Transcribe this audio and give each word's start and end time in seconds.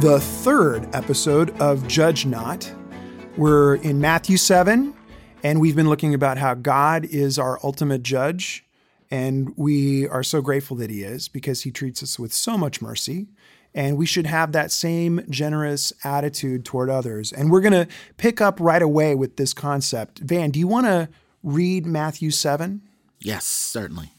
the 0.00 0.20
third 0.20 0.88
episode 0.94 1.50
of 1.60 1.88
Judge 1.88 2.24
Not. 2.24 2.72
We're 3.36 3.74
in 3.76 4.00
Matthew 4.00 4.36
7, 4.36 4.94
and 5.42 5.60
we've 5.60 5.74
been 5.74 5.88
looking 5.88 6.14
about 6.14 6.38
how 6.38 6.54
God 6.54 7.04
is 7.04 7.36
our 7.36 7.58
ultimate 7.64 8.04
judge. 8.04 8.64
And 9.10 9.52
we 9.56 10.06
are 10.06 10.22
so 10.22 10.40
grateful 10.40 10.76
that 10.76 10.88
He 10.88 11.02
is 11.02 11.26
because 11.26 11.62
He 11.62 11.72
treats 11.72 12.00
us 12.00 12.16
with 12.16 12.32
so 12.32 12.56
much 12.56 12.80
mercy. 12.80 13.26
And 13.74 13.98
we 13.98 14.06
should 14.06 14.26
have 14.26 14.52
that 14.52 14.70
same 14.70 15.20
generous 15.28 15.92
attitude 16.04 16.64
toward 16.64 16.90
others. 16.90 17.32
And 17.32 17.50
we're 17.50 17.60
going 17.60 17.72
to 17.72 17.88
pick 18.18 18.40
up 18.40 18.60
right 18.60 18.82
away 18.82 19.16
with 19.16 19.36
this 19.36 19.52
concept. 19.52 20.20
Van, 20.20 20.52
do 20.52 20.60
you 20.60 20.68
want 20.68 20.86
to 20.86 21.08
read 21.42 21.86
Matthew 21.86 22.30
7? 22.30 22.82
Yes, 23.18 23.46
certainly. 23.46 24.12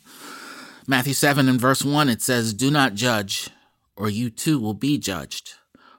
Matthew 0.88 1.14
7 1.14 1.48
and 1.48 1.60
verse 1.60 1.86
1, 1.86 2.10
it 2.10 2.22
says, 2.22 2.54
Do 2.54 2.70
not 2.70 2.96
judge, 2.96 3.50
or 3.96 4.10
you 4.10 4.30
too 4.30 4.60
will 4.60 4.74
be 4.74 4.98
judged. 4.98 5.54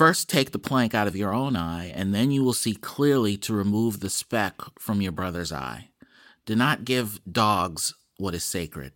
First, 0.00 0.30
take 0.30 0.52
the 0.52 0.58
plank 0.58 0.94
out 0.94 1.06
of 1.06 1.14
your 1.14 1.34
own 1.34 1.56
eye, 1.56 1.92
and 1.94 2.14
then 2.14 2.30
you 2.30 2.42
will 2.42 2.54
see 2.54 2.72
clearly 2.72 3.36
to 3.36 3.52
remove 3.52 4.00
the 4.00 4.08
speck 4.08 4.54
from 4.78 5.02
your 5.02 5.12
brother's 5.12 5.52
eye. 5.52 5.90
Do 6.46 6.56
not 6.56 6.86
give 6.86 7.20
dogs 7.30 7.92
what 8.16 8.34
is 8.34 8.42
sacred. 8.42 8.94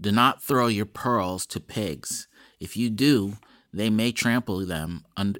Do 0.00 0.10
not 0.10 0.42
throw 0.42 0.66
your 0.66 0.84
pearls 0.84 1.46
to 1.46 1.60
pigs. 1.60 2.26
If 2.58 2.76
you 2.76 2.90
do, 2.90 3.34
they 3.72 3.88
may 3.88 4.10
trample 4.10 4.66
them 4.66 5.04
under, 5.16 5.38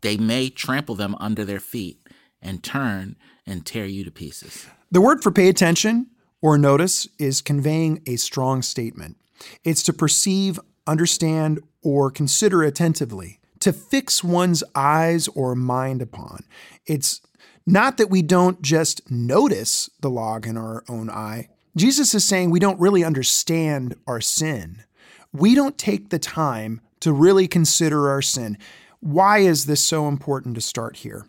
they 0.00 0.16
may 0.16 0.48
trample 0.48 0.94
them 0.94 1.14
under 1.20 1.44
their 1.44 1.60
feet 1.60 2.00
and 2.40 2.64
turn 2.64 3.16
and 3.46 3.66
tear 3.66 3.84
you 3.84 4.04
to 4.04 4.10
pieces. 4.10 4.66
The 4.90 5.02
word 5.02 5.22
for 5.22 5.32
pay 5.32 5.50
attention 5.50 6.06
or 6.40 6.56
notice 6.56 7.06
is 7.18 7.42
conveying 7.42 8.02
a 8.06 8.16
strong 8.16 8.62
statement. 8.62 9.18
It's 9.64 9.82
to 9.82 9.92
perceive, 9.92 10.58
understand, 10.86 11.60
or 11.82 12.10
consider 12.10 12.62
attentively 12.62 13.40
to 13.64 13.72
fix 13.72 14.22
one's 14.22 14.62
eyes 14.74 15.26
or 15.28 15.54
mind 15.54 16.02
upon. 16.02 16.44
It's 16.84 17.22
not 17.64 17.96
that 17.96 18.10
we 18.10 18.20
don't 18.20 18.60
just 18.60 19.10
notice 19.10 19.88
the 20.02 20.10
log 20.10 20.46
in 20.46 20.58
our 20.58 20.84
own 20.86 21.08
eye. 21.08 21.48
Jesus 21.74 22.14
is 22.14 22.26
saying 22.26 22.50
we 22.50 22.60
don't 22.60 22.78
really 22.78 23.02
understand 23.02 23.96
our 24.06 24.20
sin. 24.20 24.84
We 25.32 25.54
don't 25.54 25.78
take 25.78 26.10
the 26.10 26.18
time 26.18 26.82
to 27.00 27.10
really 27.10 27.48
consider 27.48 28.10
our 28.10 28.20
sin. 28.20 28.58
Why 29.00 29.38
is 29.38 29.64
this 29.64 29.80
so 29.80 30.08
important 30.08 30.56
to 30.56 30.60
start 30.60 30.96
here? 30.96 31.24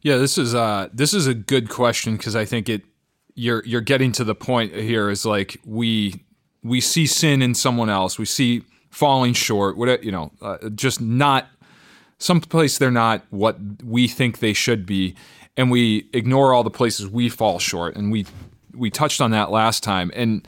Yeah, 0.00 0.16
this 0.16 0.38
is 0.38 0.54
uh 0.54 0.88
this 0.94 1.12
is 1.12 1.26
a 1.26 1.34
good 1.34 1.68
question 1.68 2.16
because 2.16 2.34
I 2.34 2.46
think 2.46 2.70
it 2.70 2.84
you're 3.34 3.62
you're 3.66 3.82
getting 3.82 4.12
to 4.12 4.24
the 4.24 4.34
point 4.34 4.74
here 4.74 5.10
is 5.10 5.26
like 5.26 5.60
we 5.66 6.24
we 6.62 6.80
see 6.80 7.06
sin 7.06 7.42
in 7.42 7.54
someone 7.54 7.90
else. 7.90 8.18
We 8.18 8.24
see 8.24 8.62
falling 8.94 9.32
short, 9.32 9.76
what 9.76 10.04
you 10.04 10.12
know, 10.12 10.30
uh, 10.40 10.68
just 10.70 11.00
not 11.00 11.48
someplace 12.18 12.78
they're 12.78 12.92
not 12.92 13.22
what 13.30 13.58
we 13.82 14.06
think 14.06 14.38
they 14.38 14.52
should 14.52 14.86
be, 14.86 15.16
and 15.56 15.70
we 15.70 16.08
ignore 16.12 16.54
all 16.54 16.62
the 16.62 16.70
places 16.70 17.08
we 17.08 17.28
fall 17.28 17.58
short. 17.58 17.96
And 17.96 18.12
we 18.12 18.24
we 18.72 18.90
touched 18.90 19.20
on 19.20 19.32
that 19.32 19.50
last 19.50 19.82
time, 19.82 20.12
and 20.14 20.46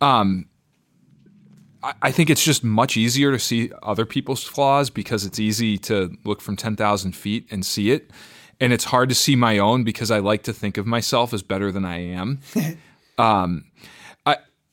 um, 0.00 0.46
I, 1.84 1.94
I 2.02 2.10
think 2.10 2.30
it's 2.30 2.44
just 2.44 2.64
much 2.64 2.96
easier 2.96 3.30
to 3.30 3.38
see 3.38 3.70
other 3.82 4.04
people's 4.04 4.42
flaws 4.42 4.90
because 4.90 5.24
it's 5.24 5.38
easy 5.38 5.78
to 5.78 6.16
look 6.24 6.40
from 6.40 6.56
ten 6.56 6.74
thousand 6.74 7.14
feet 7.14 7.46
and 7.50 7.64
see 7.64 7.92
it. 7.92 8.10
And 8.60 8.72
it's 8.72 8.84
hard 8.84 9.08
to 9.08 9.14
see 9.14 9.36
my 9.36 9.58
own 9.58 9.84
because 9.84 10.10
I 10.10 10.18
like 10.18 10.42
to 10.44 10.52
think 10.52 10.78
of 10.78 10.86
myself 10.86 11.32
as 11.32 11.42
better 11.42 11.70
than 11.70 11.84
I 11.84 11.98
am. 11.98 12.40
um, 13.18 13.64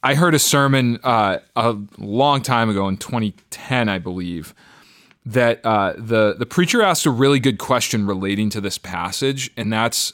I 0.03 0.15
heard 0.15 0.33
a 0.33 0.39
sermon 0.39 0.99
uh, 1.03 1.39
a 1.55 1.77
long 1.97 2.41
time 2.41 2.69
ago 2.69 2.87
in 2.87 2.97
2010, 2.97 3.87
I 3.87 3.99
believe, 3.99 4.53
that 5.25 5.63
uh, 5.63 5.93
the 5.97 6.35
the 6.37 6.45
preacher 6.47 6.81
asked 6.81 7.05
a 7.05 7.11
really 7.11 7.39
good 7.39 7.59
question 7.59 8.07
relating 8.07 8.49
to 8.51 8.61
this 8.61 8.77
passage, 8.77 9.51
and 9.55 9.71
that's 9.71 10.13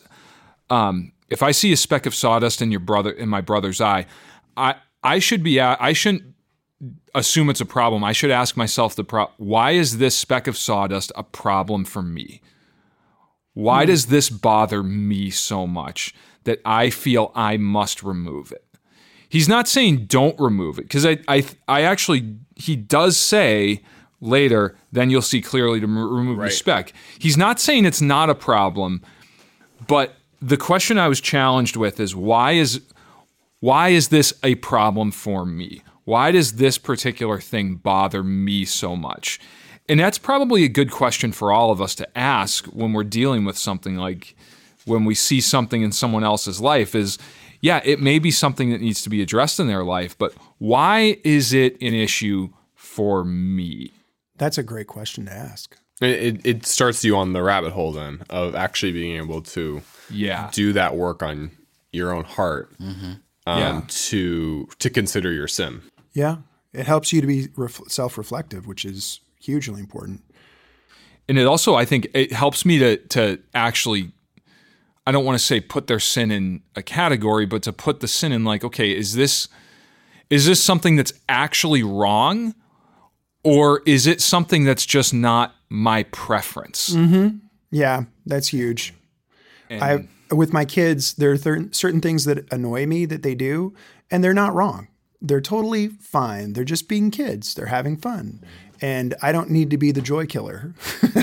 um, 0.69 1.13
if 1.29 1.41
I 1.41 1.51
see 1.51 1.71
a 1.71 1.77
speck 1.77 2.05
of 2.05 2.13
sawdust 2.13 2.61
in 2.61 2.71
your 2.71 2.81
brother 2.81 3.11
in 3.11 3.29
my 3.29 3.41
brother's 3.41 3.79
eye, 3.79 4.05
I 4.57 4.75
I 5.03 5.19
should 5.19 5.43
be 5.43 5.61
I 5.61 5.93
shouldn't 5.93 6.35
assume 7.15 7.49
it's 7.49 7.61
a 7.61 7.65
problem. 7.65 8.03
I 8.03 8.11
should 8.11 8.31
ask 8.31 8.57
myself 8.57 8.95
the 8.95 9.03
pro- 9.03 9.31
why 9.37 9.71
is 9.71 9.97
this 9.97 10.17
speck 10.17 10.47
of 10.47 10.57
sawdust 10.57 11.11
a 11.15 11.23
problem 11.23 11.85
for 11.85 12.01
me? 12.01 12.41
Why 13.53 13.85
mm. 13.85 13.87
does 13.87 14.07
this 14.07 14.29
bother 14.29 14.83
me 14.83 15.29
so 15.29 15.65
much 15.65 16.13
that 16.43 16.59
I 16.63 16.89
feel 16.89 17.31
I 17.33 17.57
must 17.57 18.03
remove 18.03 18.51
it? 18.51 18.66
He's 19.29 19.49
not 19.49 19.67
saying 19.67 20.05
don't 20.05 20.39
remove 20.39 20.79
it 20.79 20.83
because 20.83 21.05
I, 21.05 21.19
I 21.27 21.45
I 21.67 21.81
actually 21.81 22.37
he 22.55 22.75
does 22.75 23.17
say 23.17 23.81
later 24.19 24.75
then 24.91 25.09
you'll 25.09 25.21
see 25.21 25.41
clearly 25.41 25.79
to 25.79 25.85
m- 25.85 25.97
remove 25.97 26.37
right. 26.37 26.49
the 26.49 26.55
speck. 26.55 26.93
He's 27.19 27.37
not 27.37 27.59
saying 27.59 27.85
it's 27.85 28.01
not 28.01 28.29
a 28.29 28.35
problem, 28.35 29.03
but 29.87 30.15
the 30.41 30.57
question 30.57 30.97
I 30.97 31.07
was 31.07 31.21
challenged 31.21 31.75
with 31.75 31.99
is 31.99 32.15
why 32.15 32.53
is 32.53 32.81
why 33.59 33.89
is 33.89 34.09
this 34.09 34.33
a 34.43 34.55
problem 34.55 35.11
for 35.11 35.45
me? 35.45 35.81
Why 36.03 36.31
does 36.31 36.53
this 36.53 36.77
particular 36.77 37.39
thing 37.39 37.75
bother 37.75 38.23
me 38.23 38.65
so 38.65 38.95
much? 38.95 39.39
And 39.89 39.99
that's 39.99 40.17
probably 40.17 40.63
a 40.63 40.69
good 40.69 40.91
question 40.91 41.31
for 41.31 41.51
all 41.51 41.71
of 41.71 41.81
us 41.81 41.95
to 41.95 42.17
ask 42.17 42.65
when 42.67 42.93
we're 42.93 43.03
dealing 43.03 43.45
with 43.45 43.57
something 43.57 43.95
like 43.95 44.35
when 44.85 45.05
we 45.05 45.15
see 45.15 45.41
something 45.41 45.81
in 45.81 45.91
someone 45.91 46.23
else's 46.23 46.61
life 46.61 46.95
is 46.95 47.17
yeah, 47.61 47.81
it 47.83 47.99
may 47.99 48.19
be 48.19 48.31
something 48.31 48.69
that 48.71 48.81
needs 48.81 49.01
to 49.03 49.09
be 49.09 49.21
addressed 49.21 49.59
in 49.59 49.67
their 49.67 49.83
life, 49.83 50.17
but 50.17 50.33
why 50.57 51.17
is 51.23 51.53
it 51.53 51.73
an 51.81 51.93
issue 51.93 52.49
for 52.75 53.23
me? 53.23 53.91
That's 54.37 54.57
a 54.57 54.63
great 54.63 54.87
question 54.87 55.25
to 55.25 55.31
ask. 55.31 55.77
It, 55.99 56.45
it 56.45 56.65
starts 56.65 57.03
you 57.03 57.17
on 57.17 57.33
the 57.33 57.41
rabbit 57.41 57.71
hole 57.71 57.91
then 57.91 58.23
of 58.29 58.53
actually 58.53 58.91
being 58.91 59.17
able 59.17 59.41
to 59.41 59.81
yeah 60.11 60.51
do 60.53 60.71
that 60.73 60.95
work 60.95 61.23
on 61.23 61.49
your 61.91 62.13
own 62.13 62.23
heart 62.23 62.71
mm-hmm. 62.77 63.13
um, 63.47 63.59
yeah. 63.59 63.81
to 63.87 64.67
to 64.77 64.89
consider 64.91 65.31
your 65.31 65.47
sin. 65.47 65.81
Yeah, 66.13 66.37
it 66.71 66.85
helps 66.85 67.11
you 67.11 67.21
to 67.21 67.27
be 67.27 67.47
ref- 67.55 67.81
self 67.87 68.17
reflective, 68.17 68.67
which 68.67 68.85
is 68.85 69.21
hugely 69.41 69.79
important. 69.79 70.23
And 71.27 71.37
it 71.37 71.45
also, 71.45 71.75
I 71.75 71.83
think, 71.83 72.07
it 72.13 72.31
helps 72.31 72.63
me 72.63 72.77
to 72.77 72.97
to 72.97 73.39
actually 73.55 74.11
I 75.07 75.11
don't 75.11 75.23
want 75.23 75.39
to 75.39 75.43
say 75.43 75.61
put 75.61 75.87
their 75.87 76.01
sin 76.01 76.31
in 76.31 76.63
a 76.75 76.83
category, 76.83 77.45
but 77.45 77.63
to 77.63 77.71
put 77.71 78.01
the 78.01 78.09
sin 78.09 78.33
in 78.33 78.43
like, 78.43 78.65
okay, 78.65 78.91
is 78.91 79.13
this 79.13 79.47
is 80.29 80.45
this 80.45 80.61
something 80.61 80.97
that's 80.97 81.13
actually 81.29 81.81
wrong, 81.81 82.53
or 83.41 83.81
is 83.85 84.05
it 84.05 84.19
something 84.19 84.65
that's 84.65 84.85
just 84.85 85.13
not 85.13 85.55
my 85.69 86.03
preference? 86.03 86.89
Mm-hmm. 86.89 87.37
Yeah, 87.71 88.03
that's 88.25 88.49
huge. 88.49 88.93
And 89.69 89.81
I 89.81 90.35
with 90.35 90.51
my 90.51 90.65
kids, 90.65 91.13
there 91.13 91.31
are 91.31 91.69
certain 91.71 92.01
things 92.01 92.25
that 92.25 92.45
annoy 92.51 92.85
me 92.85 93.05
that 93.05 93.23
they 93.23 93.33
do, 93.33 93.73
and 94.11 94.21
they're 94.21 94.33
not 94.33 94.53
wrong. 94.53 94.89
They're 95.21 95.39
totally 95.39 95.87
fine. 95.87 96.51
They're 96.51 96.65
just 96.65 96.89
being 96.89 97.11
kids. 97.11 97.53
They're 97.53 97.67
having 97.67 97.95
fun, 97.95 98.43
and 98.81 99.15
I 99.21 99.31
don't 99.31 99.51
need 99.51 99.69
to 99.69 99.77
be 99.77 99.93
the 99.93 100.01
joy 100.01 100.25
killer 100.25 100.73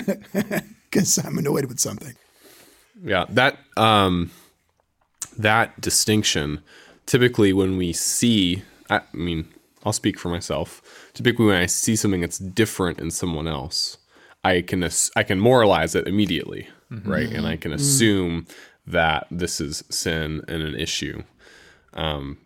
because 0.91 1.19
I'm 1.19 1.37
annoyed 1.37 1.67
with 1.67 1.81
something. 1.81 2.15
Yeah, 3.05 3.27
that 3.29 3.59
um, 3.77 4.31
that 5.39 5.81
distinction. 5.81 6.61
Typically, 7.07 7.53
when 7.53 7.77
we 7.77 7.93
see, 7.93 8.63
I 8.89 9.03
mean, 9.13 9.47
I'll 9.85 9.93
speak 9.93 10.19
for 10.19 10.31
myself. 10.31 10.81
Typically, 11.13 11.47
when 11.47 11.57
I 11.57 11.67
see 11.67 11.97
something 11.97 12.23
that's 12.23 12.39
different 12.39 12.99
in 12.99 13.11
someone 13.11 13.47
else, 13.47 13.99
I 14.43 14.63
can 14.63 14.89
I 15.15 15.23
can 15.23 15.39
moralize 15.39 15.95
it 15.95 16.09
immediately. 16.09 16.69
right? 17.05 17.31
And 17.31 17.47
I 17.47 17.57
can 17.57 17.73
assume 17.73 18.47
that 18.87 19.27
this 19.31 19.61
is 19.61 19.85
sin 19.91 20.43
and 20.49 20.63
an 20.63 20.75
issue. 20.75 21.23
Um, 21.93 22.39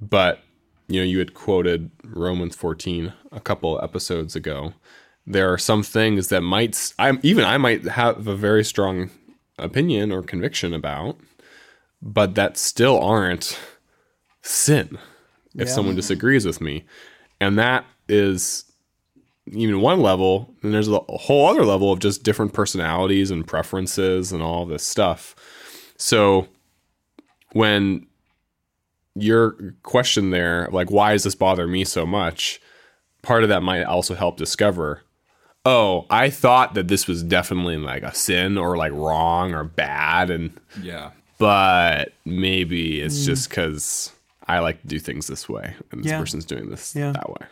but 0.00 0.40
you 0.88 1.00
know, 1.00 1.04
you 1.04 1.18
had 1.18 1.34
quoted 1.34 1.90
Romans 2.02 2.56
14 2.56 3.12
a 3.30 3.40
couple 3.40 3.78
episodes 3.82 4.34
ago. 4.34 4.72
There 5.26 5.52
are 5.52 5.58
some 5.58 5.82
things 5.82 6.28
that 6.28 6.40
might 6.40 6.94
I'm 6.98 7.20
even 7.22 7.44
I 7.44 7.58
might 7.58 7.84
have 7.84 8.26
a 8.26 8.34
very 8.34 8.64
strong 8.64 9.10
opinion 9.58 10.12
or 10.12 10.22
conviction 10.22 10.72
about, 10.74 11.18
but 12.00 12.34
that 12.34 12.56
still 12.56 13.00
aren't 13.00 13.58
sin 14.42 14.98
if 15.54 15.68
Yeah. 15.68 15.74
someone 15.74 15.96
disagrees 15.96 16.46
with 16.46 16.60
me. 16.60 16.84
And 17.40 17.58
that 17.58 17.84
is 18.08 18.64
even 19.50 19.80
one 19.80 20.00
level, 20.00 20.54
and 20.62 20.74
there's 20.74 20.88
a 20.88 20.98
whole 21.08 21.46
other 21.46 21.64
level 21.64 21.90
of 21.90 22.00
just 22.00 22.22
different 22.22 22.52
personalities 22.52 23.30
and 23.30 23.46
preferences 23.46 24.30
and 24.32 24.42
all 24.42 24.66
this 24.66 24.84
stuff. 24.84 25.34
So 25.96 26.48
when 27.52 28.06
your 29.14 29.74
question 29.82 30.30
there, 30.30 30.68
like 30.70 30.90
why 30.90 31.12
does 31.12 31.24
this 31.24 31.34
bother 31.34 31.66
me 31.66 31.84
so 31.84 32.06
much? 32.06 32.60
Part 33.22 33.42
of 33.42 33.48
that 33.48 33.62
might 33.62 33.82
also 33.84 34.14
help 34.14 34.36
discover, 34.36 35.02
oh, 35.70 36.06
I 36.08 36.30
thought 36.30 36.74
that 36.74 36.88
this 36.88 37.06
was 37.06 37.22
definitely 37.22 37.76
like 37.76 38.02
a 38.02 38.14
sin 38.14 38.56
or 38.56 38.76
like 38.76 38.92
wrong 38.92 39.52
or 39.52 39.64
bad 39.64 40.30
and 40.30 40.50
Yeah. 40.82 41.10
but 41.38 42.12
maybe 42.24 43.00
it's 43.02 43.26
just 43.26 43.48
because 43.50 44.12
I 44.46 44.60
like 44.60 44.80
to 44.80 44.86
do 44.88 44.98
things 44.98 45.26
this 45.26 45.46
way, 45.48 45.74
and 45.92 46.02
this 46.02 46.10
Yeah. 46.12 46.18
person's 46.20 46.44
doing 46.46 46.70
this 46.70 46.94
Yeah. 46.96 47.12
that 47.12 47.28
way. 47.28 47.46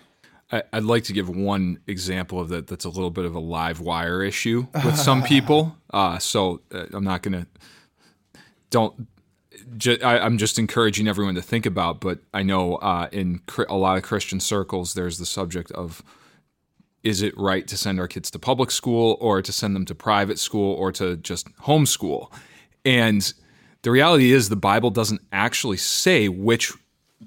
I, 0.50 0.62
I'd 0.72 0.84
like 0.84 1.04
to 1.04 1.12
give 1.12 1.28
one 1.28 1.78
example 1.86 2.40
of 2.40 2.48
that 2.50 2.68
that's 2.68 2.84
a 2.86 2.88
little 2.88 3.10
bit 3.10 3.24
of 3.26 3.34
a 3.34 3.40
live 3.40 3.80
wire 3.80 4.22
issue 4.22 4.66
with 4.84 4.96
some 4.96 5.22
people. 5.22 5.76
Uh, 5.92 6.18
so 6.18 6.60
uh, 6.72 6.84
I'm 6.94 7.04
not 7.04 7.22
going 7.22 7.34
to, 7.42 7.46
don't, 8.70 9.08
ju- 9.76 9.98
I, 10.02 10.18
I'm 10.20 10.38
just 10.38 10.58
encouraging 10.58 11.08
everyone 11.08 11.34
to 11.34 11.42
think 11.42 11.66
about, 11.66 12.00
but 12.00 12.20
I 12.32 12.42
know 12.42 12.76
uh, 12.76 13.08
in 13.12 13.40
cri- 13.46 13.66
a 13.68 13.74
lot 13.76 13.96
of 13.98 14.04
Christian 14.04 14.40
circles, 14.40 14.94
there's 14.94 15.18
the 15.18 15.26
subject 15.26 15.70
of 15.72 16.02
is 17.02 17.22
it 17.22 17.36
right 17.36 17.66
to 17.68 17.76
send 17.76 18.00
our 18.00 18.08
kids 18.08 18.30
to 18.32 18.38
public 18.38 18.70
school 18.70 19.16
or 19.20 19.42
to 19.42 19.52
send 19.52 19.76
them 19.76 19.84
to 19.86 19.94
private 19.94 20.38
school 20.38 20.74
or 20.74 20.90
to 20.92 21.16
just 21.16 21.48
homeschool? 21.58 22.32
And 22.84 23.32
the 23.82 23.90
reality 23.90 24.32
is 24.32 24.48
the 24.48 24.56
Bible 24.56 24.90
doesn't 24.90 25.20
actually 25.32 25.76
say 25.76 26.28
which 26.28 26.72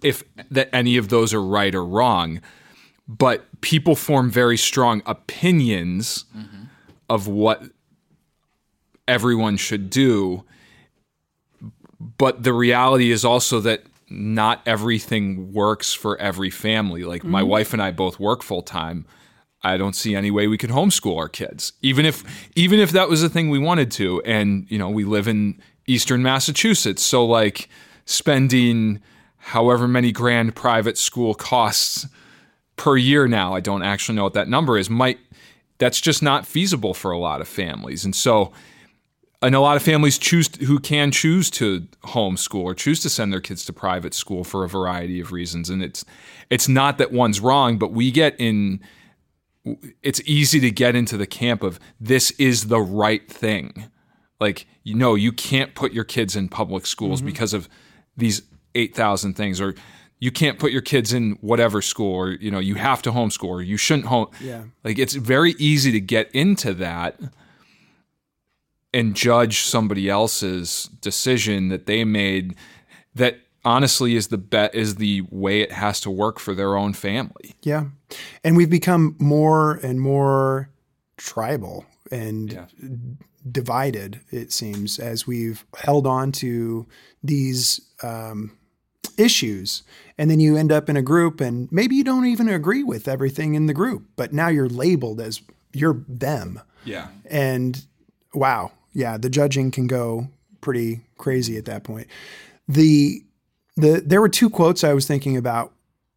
if 0.03 0.23
that 0.51 0.69
any 0.73 0.97
of 0.97 1.09
those 1.09 1.33
are 1.33 1.43
right 1.43 1.73
or 1.73 1.85
wrong, 1.85 2.41
but 3.07 3.45
people 3.61 3.95
form 3.95 4.29
very 4.29 4.57
strong 4.57 5.01
opinions 5.05 6.25
mm-hmm. 6.35 6.63
of 7.09 7.27
what 7.27 7.63
everyone 9.07 9.57
should 9.57 9.89
do. 9.89 10.43
But 12.17 12.43
the 12.43 12.53
reality 12.53 13.11
is 13.11 13.25
also 13.25 13.59
that 13.61 13.83
not 14.09 14.61
everything 14.65 15.51
works 15.53 15.93
for 15.93 16.17
every 16.17 16.49
family. 16.49 17.03
Like 17.03 17.23
my 17.23 17.41
mm-hmm. 17.41 17.49
wife 17.49 17.73
and 17.73 17.81
I 17.81 17.91
both 17.91 18.19
work 18.19 18.43
full 18.43 18.61
time. 18.61 19.05
I 19.61 19.77
don't 19.77 19.95
see 19.95 20.15
any 20.15 20.31
way 20.31 20.47
we 20.47 20.57
could 20.57 20.69
homeschool 20.69 21.17
our 21.17 21.29
kids, 21.29 21.73
even 21.81 22.05
if 22.05 22.23
even 22.55 22.79
if 22.79 22.91
that 22.91 23.09
was 23.09 23.23
a 23.23 23.29
thing 23.29 23.49
we 23.49 23.59
wanted 23.59 23.91
to. 23.91 24.21
And 24.23 24.65
you 24.69 24.77
know, 24.77 24.89
we 24.89 25.03
live 25.03 25.27
in 25.27 25.61
Eastern 25.87 26.23
Massachusetts, 26.23 27.03
so 27.03 27.25
like 27.25 27.69
spending 28.05 29.01
however 29.37 29.87
many 29.87 30.11
grand 30.11 30.55
private 30.55 30.97
school 30.97 31.33
costs 31.33 32.07
per 32.77 32.95
year 32.95 33.27
now. 33.27 33.53
I 33.53 33.59
don't 33.59 33.83
actually 33.83 34.15
know 34.15 34.23
what 34.23 34.33
that 34.33 34.47
number 34.47 34.77
is. 34.77 34.89
Might 34.89 35.19
that's 35.77 35.99
just 35.99 36.23
not 36.23 36.45
feasible 36.45 36.93
for 36.93 37.11
a 37.11 37.19
lot 37.19 37.41
of 37.41 37.47
families, 37.47 38.05
and 38.05 38.15
so 38.15 38.53
and 39.41 39.55
a 39.55 39.59
lot 39.59 39.75
of 39.75 39.83
families 39.83 40.17
choose 40.17 40.49
who 40.57 40.79
can 40.79 41.11
choose 41.11 41.49
to 41.49 41.87
homeschool 42.03 42.61
or 42.61 42.73
choose 42.75 43.01
to 43.01 43.09
send 43.09 43.31
their 43.33 43.41
kids 43.41 43.65
to 43.65 43.73
private 43.73 44.13
school 44.13 44.43
for 44.43 44.63
a 44.63 44.69
variety 44.69 45.19
of 45.19 45.33
reasons. 45.33 45.69
And 45.69 45.83
it's 45.83 46.05
it's 46.49 46.69
not 46.69 46.97
that 46.97 47.11
one's 47.11 47.41
wrong, 47.41 47.77
but 47.77 47.91
we 47.91 48.09
get 48.09 48.35
in. 48.39 48.79
It's 50.01 50.21
easy 50.25 50.59
to 50.59 50.71
get 50.71 50.95
into 50.95 51.17
the 51.17 51.27
camp 51.27 51.63
of 51.63 51.79
this 51.99 52.31
is 52.31 52.67
the 52.67 52.79
right 52.79 53.29
thing. 53.31 53.89
Like 54.39 54.67
you 54.83 54.95
know, 54.95 55.15
you 55.15 55.31
can't 55.31 55.75
put 55.75 55.93
your 55.93 56.03
kids 56.03 56.35
in 56.35 56.49
public 56.49 56.85
schools 56.85 57.19
mm-hmm. 57.19 57.27
because 57.27 57.53
of 57.53 57.69
these 58.15 58.41
eight 58.75 58.95
thousand 58.95 59.33
things, 59.35 59.59
or 59.59 59.75
you 60.19 60.31
can't 60.31 60.59
put 60.59 60.71
your 60.71 60.81
kids 60.81 61.13
in 61.13 61.37
whatever 61.41 61.81
school, 61.81 62.13
or 62.13 62.31
you 62.31 62.51
know, 62.51 62.59
you 62.59 62.75
have 62.75 63.01
to 63.03 63.11
homeschool, 63.11 63.49
or 63.49 63.61
you 63.61 63.77
shouldn't 63.77 64.07
home. 64.07 64.27
Yeah. 64.41 64.63
Like 64.83 64.99
it's 64.99 65.13
very 65.13 65.51
easy 65.57 65.91
to 65.91 65.99
get 65.99 66.31
into 66.31 66.73
that 66.75 67.19
and 68.93 69.15
judge 69.15 69.61
somebody 69.61 70.09
else's 70.09 70.89
decision 71.01 71.69
that 71.69 71.85
they 71.85 72.03
made 72.03 72.55
that 73.15 73.39
honestly 73.69 74.15
is 74.15 74.27
the 74.29 74.37
bet 74.37 74.73
is 74.73 74.95
the 74.95 75.21
way 75.29 75.61
it 75.61 75.71
has 75.71 76.01
to 76.01 76.09
work 76.09 76.39
for 76.39 76.55
their 76.55 76.75
own 76.75 76.93
family. 76.93 77.55
Yeah. 77.61 77.85
And 78.43 78.57
we've 78.57 78.69
become 78.69 79.15
more 79.19 79.75
and 79.83 80.01
more 80.01 80.69
tribal 81.17 81.85
and 82.11 82.67
divided, 83.49 84.21
it 84.31 84.51
seems, 84.51 84.97
as 84.97 85.27
we've 85.27 85.63
held 85.77 86.07
on 86.07 86.31
to 86.31 86.87
these 87.23 87.79
um, 88.01 88.57
issues. 89.17 89.83
And 90.17 90.31
then 90.31 90.39
you 90.39 90.57
end 90.57 90.71
up 90.71 90.89
in 90.89 90.97
a 90.97 91.01
group, 91.03 91.39
and 91.39 91.71
maybe 91.71 91.95
you 91.95 92.03
don't 92.03 92.25
even 92.25 92.49
agree 92.49 92.83
with 92.83 93.07
everything 93.07 93.53
in 93.53 93.67
the 93.67 93.73
group, 93.73 94.03
but 94.15 94.33
now 94.33 94.47
you're 94.47 94.67
labeled 94.67 95.21
as 95.21 95.41
you're 95.73 96.03
them. 96.07 96.59
Yeah. 96.85 97.09
And 97.29 97.85
wow, 98.33 98.71
yeah, 98.93 99.17
the 99.17 99.29
judging 99.29 99.69
can 99.71 99.87
go 99.87 100.27
pretty 100.61 101.01
crazy 101.17 101.57
at 101.57 101.65
that 101.65 101.83
point. 101.83 102.07
The 102.67 103.23
the 103.79 104.03
there 104.05 104.21
were 104.21 104.29
two 104.29 104.49
quotes 104.49 104.83
I 104.83 104.93
was 104.93 105.07
thinking 105.07 105.37
about 105.37 105.73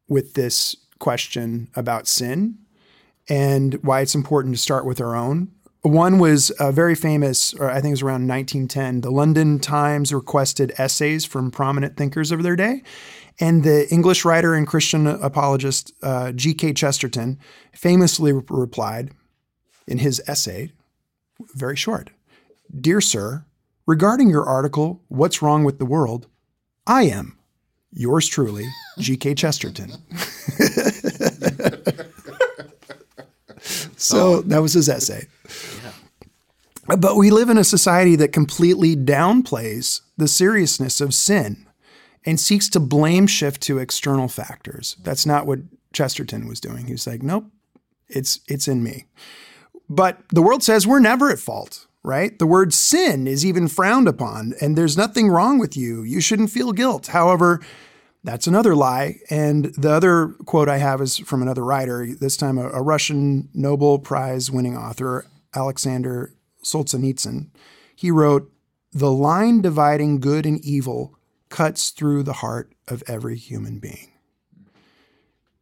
with 0.08 0.34
this 0.34 0.76
question 0.98 1.68
about 1.74 2.06
sin 2.06 2.58
and 3.28 3.74
why 3.82 4.00
it's 4.00 4.14
important 4.14 4.54
to 4.54 4.60
start 4.60 4.84
with 4.84 5.00
our 5.00 5.14
own. 5.14 5.50
One 5.82 6.20
was 6.20 6.52
a 6.60 6.70
very 6.70 6.94
famous, 6.94 7.54
or 7.54 7.68
I 7.68 7.80
think 7.80 7.86
it 7.86 7.90
was 7.92 8.02
around 8.02 8.28
1910. 8.28 9.00
The 9.00 9.10
London 9.10 9.58
Times 9.58 10.12
requested 10.12 10.72
essays 10.78 11.24
from 11.24 11.50
prominent 11.50 11.96
thinkers 11.96 12.30
of 12.30 12.44
their 12.44 12.54
day. 12.54 12.82
And 13.40 13.64
the 13.64 13.92
English 13.92 14.24
writer 14.24 14.54
and 14.54 14.66
Christian 14.66 15.08
apologist 15.08 15.92
uh, 16.02 16.30
G.K. 16.32 16.74
Chesterton 16.74 17.38
famously 17.74 18.32
re- 18.32 18.42
replied 18.48 19.10
in 19.88 19.98
his 19.98 20.22
essay, 20.28 20.72
very 21.54 21.76
short 21.76 22.10
Dear 22.78 23.00
Sir, 23.00 23.44
regarding 23.86 24.30
your 24.30 24.44
article, 24.44 25.02
What's 25.08 25.42
Wrong 25.42 25.64
with 25.64 25.80
the 25.80 25.86
World, 25.86 26.28
I 26.86 27.04
am 27.04 27.38
yours 27.92 28.26
truly, 28.28 28.66
G.K. 28.98 29.34
Chesterton. 29.34 29.90
so 33.96 34.18
oh. 34.18 34.42
that 34.42 34.60
was 34.60 34.72
his 34.74 34.88
essay. 34.88 35.26
But 36.86 37.16
we 37.16 37.30
live 37.30 37.48
in 37.48 37.58
a 37.58 37.64
society 37.64 38.16
that 38.16 38.32
completely 38.32 38.96
downplays 38.96 40.00
the 40.16 40.28
seriousness 40.28 41.00
of 41.00 41.14
sin 41.14 41.66
and 42.24 42.38
seeks 42.40 42.68
to 42.70 42.80
blame 42.80 43.26
shift 43.26 43.62
to 43.62 43.78
external 43.78 44.28
factors. 44.28 44.96
That's 45.02 45.24
not 45.24 45.46
what 45.46 45.60
Chesterton 45.92 46.48
was 46.48 46.60
doing. 46.60 46.86
He 46.86 46.92
was 46.92 47.06
like, 47.06 47.22
nope, 47.22 47.46
it's 48.08 48.40
it's 48.48 48.68
in 48.68 48.82
me. 48.82 49.06
But 49.88 50.18
the 50.30 50.42
world 50.42 50.62
says 50.62 50.86
we're 50.86 51.00
never 51.00 51.30
at 51.30 51.38
fault, 51.38 51.86
right? 52.02 52.38
The 52.38 52.46
word 52.46 52.74
sin 52.74 53.26
is 53.26 53.46
even 53.46 53.68
frowned 53.68 54.08
upon, 54.08 54.54
and 54.60 54.76
there's 54.76 54.96
nothing 54.96 55.28
wrong 55.28 55.58
with 55.58 55.76
you. 55.76 56.02
You 56.02 56.20
shouldn't 56.20 56.50
feel 56.50 56.72
guilt. 56.72 57.08
However, 57.08 57.60
that's 58.24 58.46
another 58.46 58.74
lie. 58.74 59.18
And 59.30 59.66
the 59.76 59.90
other 59.90 60.28
quote 60.46 60.68
I 60.68 60.78
have 60.78 61.00
is 61.00 61.18
from 61.18 61.42
another 61.42 61.64
writer, 61.64 62.06
this 62.06 62.36
time 62.36 62.58
a, 62.58 62.68
a 62.70 62.82
Russian 62.82 63.48
Nobel 63.54 63.98
Prize 63.98 64.50
winning 64.50 64.76
author, 64.76 65.26
Alexander 65.54 66.34
Solzhenitsyn. 66.64 67.50
He 67.94 68.10
wrote, 68.10 68.50
The 68.92 69.10
line 69.10 69.60
dividing 69.60 70.20
good 70.20 70.46
and 70.46 70.64
evil 70.64 71.18
cuts 71.48 71.90
through 71.90 72.22
the 72.22 72.34
heart 72.34 72.72
of 72.88 73.02
every 73.06 73.36
human 73.36 73.78
being. 73.78 74.12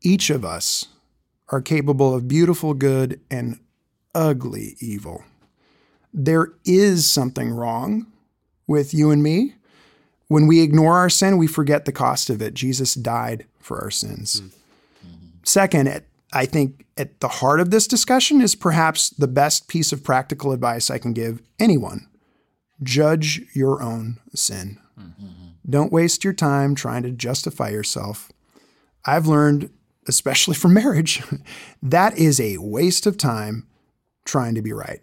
Each 0.03 0.31
of 0.31 0.45
us 0.45 0.87
are 1.49 1.61
capable 1.61 2.15
of 2.15 2.29
beautiful 2.29 2.75
good 2.75 3.21
and 3.31 3.61
ugly 4.15 4.77
evil. 4.81 5.25
There 6.13 6.53
is 6.65 7.09
something 7.09 7.51
wrong 7.51 8.07
with 8.67 8.93
you 8.95 9.11
and 9.11 9.23
me. 9.23 9.55
When 10.29 10.47
we 10.47 10.61
ignore 10.61 10.97
our 10.97 11.11
sin, 11.11 11.39
we 11.39 11.47
forget 11.47 11.85
the 11.85 11.93
cost 11.93 12.31
of 12.31 12.41
it. 12.41 12.55
Jesus 12.55 12.95
died 12.95 13.47
for 13.61 13.81
our 13.81 13.91
sins. 13.91 14.41
Mm. 14.41 14.51
Second, 15.43 15.89
at, 15.89 16.05
I 16.33 16.47
think 16.47 16.85
at 16.97 17.21
the 17.21 17.29
heart 17.29 17.61
of 17.61 17.71
this 17.71 17.87
discussion 17.87 18.41
is 18.41 18.55
perhaps 18.55 19.11
the 19.11 19.27
best 19.27 19.69
piece 19.69 19.93
of 19.93 20.05
practical 20.05 20.53
advice 20.53 20.91
I 20.91 20.99
can 20.99 21.13
give 21.13 21.43
anyone 21.59 22.07
judge 22.83 23.43
your 23.55 23.83
own 23.83 24.19
sin. 24.35 24.79
Mm-hmm. 24.99 25.25
Don't 25.69 25.93
waste 25.93 26.25
your 26.25 26.33
time 26.33 26.75
trying 26.75 27.03
to 27.03 27.11
justify 27.11 27.69
yourself. 27.69 28.33
I've 29.05 29.27
learned, 29.27 29.71
especially 30.09 30.55
from 30.55 30.75
marriage, 30.75 31.23
that 31.83 32.19
is 32.19 32.41
a 32.41 32.59
waste 32.59 33.07
of 33.07 33.17
time 33.17 33.67
trying 34.25 34.55
to 34.55 34.63
be 34.63 34.73
right. 34.73 35.01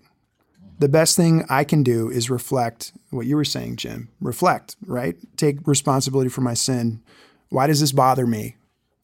The 0.80 0.90
best 0.90 1.16
thing 1.16 1.46
I 1.50 1.64
can 1.64 1.84
do 1.84 2.10
is 2.10 2.30
reflect 2.30 2.92
what 3.10 3.26
you 3.26 3.36
were 3.36 3.46
saying, 3.46 3.78
Jim. 3.78 4.10
Reflect, 4.20 4.76
right? 4.86 5.16
Take 5.36 5.68
responsibility 5.68 6.30
for 6.30 6.42
my 6.42 6.54
sin. 6.54 7.02
Why 7.50 7.68
does 7.68 7.80
this 7.80 7.92
bother 7.92 8.28
me? 8.28 8.58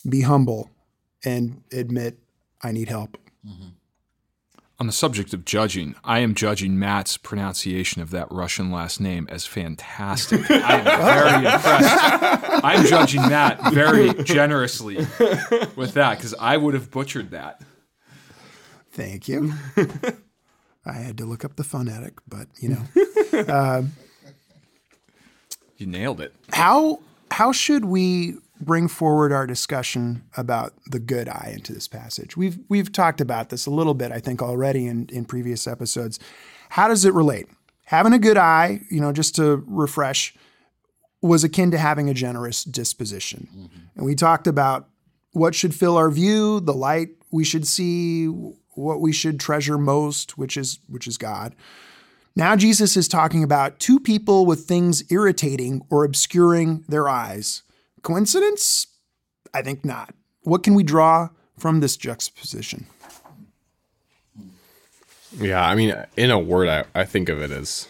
Be 0.07 0.21
humble 0.21 0.69
and 1.23 1.63
admit 1.71 2.19
I 2.61 2.71
need 2.71 2.89
help. 2.89 3.17
Mm-hmm. 3.47 3.69
On 4.79 4.87
the 4.87 4.93
subject 4.93 5.33
of 5.33 5.45
judging, 5.45 5.95
I 6.03 6.19
am 6.19 6.35
judging 6.35 6.77
Matt's 6.77 7.15
pronunciation 7.15 8.01
of 8.01 8.09
that 8.09 8.29
Russian 8.31 8.71
last 8.71 8.99
name 8.99 9.27
as 9.31 9.45
fantastic. 9.45 10.41
I 10.51 10.79
am 10.79 10.83
very 10.83 11.45
impressed. 11.45 12.63
I'm 12.65 12.85
judging 12.85 13.21
Matt 13.21 13.71
very 13.71 14.13
generously 14.23 14.97
with 15.75 15.93
that 15.93 16.17
because 16.17 16.33
I 16.39 16.57
would 16.57 16.73
have 16.73 16.91
butchered 16.91 17.31
that. 17.31 17.61
Thank 18.91 19.27
you. 19.27 19.53
I 20.85 20.93
had 20.93 21.17
to 21.19 21.25
look 21.25 21.45
up 21.45 21.55
the 21.55 21.63
phonetic, 21.63 22.13
but 22.27 22.47
you 22.59 22.69
know. 22.69 22.83
Um, 23.47 23.93
you 25.77 25.87
nailed 25.87 26.21
it. 26.21 26.35
how 26.51 26.99
how 27.31 27.51
should 27.51 27.85
we 27.85 28.35
bring 28.61 28.87
forward 28.87 29.31
our 29.31 29.47
discussion 29.47 30.23
about 30.37 30.73
the 30.85 30.99
good 30.99 31.27
eye 31.27 31.51
into 31.53 31.73
this 31.73 31.87
passage? 31.87 32.37
We've 32.37 32.59
we've 32.69 32.91
talked 32.91 33.19
about 33.19 33.49
this 33.49 33.65
a 33.65 33.71
little 33.71 33.93
bit, 33.95 34.11
I 34.11 34.19
think, 34.19 34.41
already 34.41 34.85
in, 34.85 35.09
in 35.11 35.25
previous 35.25 35.67
episodes. 35.67 36.19
How 36.69 36.87
does 36.87 37.05
it 37.05 37.13
relate? 37.13 37.47
Having 37.85 38.13
a 38.13 38.19
good 38.19 38.37
eye, 38.37 38.81
you 38.89 39.01
know, 39.01 39.11
just 39.11 39.35
to 39.35 39.63
refresh, 39.67 40.35
was 41.21 41.43
akin 41.43 41.71
to 41.71 41.77
having 41.77 42.09
a 42.09 42.13
generous 42.13 42.63
disposition. 42.63 43.47
Mm-hmm. 43.51 43.79
And 43.95 44.05
we 44.05 44.15
talked 44.15 44.47
about 44.47 44.89
what 45.31 45.55
should 45.55 45.73
fill 45.73 45.97
our 45.97 46.09
view, 46.09 46.59
the 46.59 46.73
light 46.73 47.09
we 47.31 47.43
should 47.43 47.67
see, 47.67 48.27
what 48.75 49.01
we 49.01 49.13
should 49.13 49.39
treasure 49.39 49.77
most, 49.77 50.37
which 50.37 50.57
is 50.57 50.79
which 50.87 51.07
is 51.07 51.17
God. 51.17 51.55
Now 52.35 52.55
Jesus 52.55 52.97
is 52.97 53.07
talking 53.07 53.43
about 53.43 53.79
two 53.79 53.99
people 53.99 54.45
with 54.45 54.65
things 54.65 55.03
irritating 55.11 55.81
or 55.89 56.03
obscuring 56.03 56.83
their 56.87 57.07
eyes. 57.07 57.61
Coincidence? 58.01 58.87
I 59.53 59.61
think 59.61 59.85
not. 59.85 60.13
What 60.41 60.63
can 60.63 60.73
we 60.73 60.83
draw 60.83 61.29
from 61.57 61.79
this 61.79 61.95
juxtaposition? 61.95 62.87
Yeah, 65.39 65.63
I 65.65 65.75
mean, 65.75 65.95
in 66.17 66.31
a 66.31 66.39
word, 66.39 66.67
I, 66.67 66.85
I 66.93 67.05
think 67.05 67.29
of 67.29 67.41
it 67.41 67.51
as, 67.51 67.87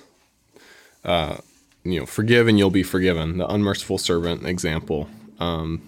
uh, 1.04 1.38
you 1.84 2.00
know, 2.00 2.06
forgive 2.06 2.48
and 2.48 2.58
you'll 2.58 2.70
be 2.70 2.84
forgiven. 2.84 3.38
The 3.38 3.48
unmerciful 3.48 3.98
servant 3.98 4.46
example, 4.46 5.10
um, 5.40 5.82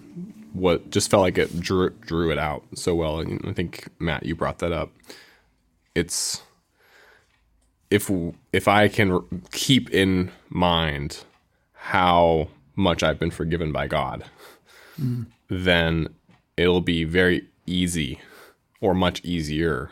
what 0.56 0.90
just 0.90 1.10
felt 1.10 1.22
like 1.22 1.38
it 1.38 1.60
drew 1.60 1.90
drew 1.90 2.30
it 2.30 2.38
out 2.38 2.64
so 2.74 2.94
well. 2.94 3.20
And 3.20 3.44
I 3.46 3.52
think 3.52 3.88
Matt, 3.98 4.24
you 4.24 4.34
brought 4.34 4.58
that 4.60 4.72
up. 4.72 4.90
It's 5.94 6.42
if 7.90 8.10
if 8.52 8.66
I 8.66 8.88
can 8.88 9.42
keep 9.52 9.90
in 9.90 10.30
mind 10.48 11.24
how 11.74 12.48
much 12.74 13.02
I've 13.02 13.18
been 13.18 13.30
forgiven 13.30 13.72
by 13.72 13.86
God, 13.86 14.24
mm. 15.00 15.26
then 15.48 16.08
it'll 16.56 16.80
be 16.80 17.04
very 17.04 17.46
easy 17.66 18.20
or 18.80 18.94
much 18.94 19.24
easier 19.24 19.90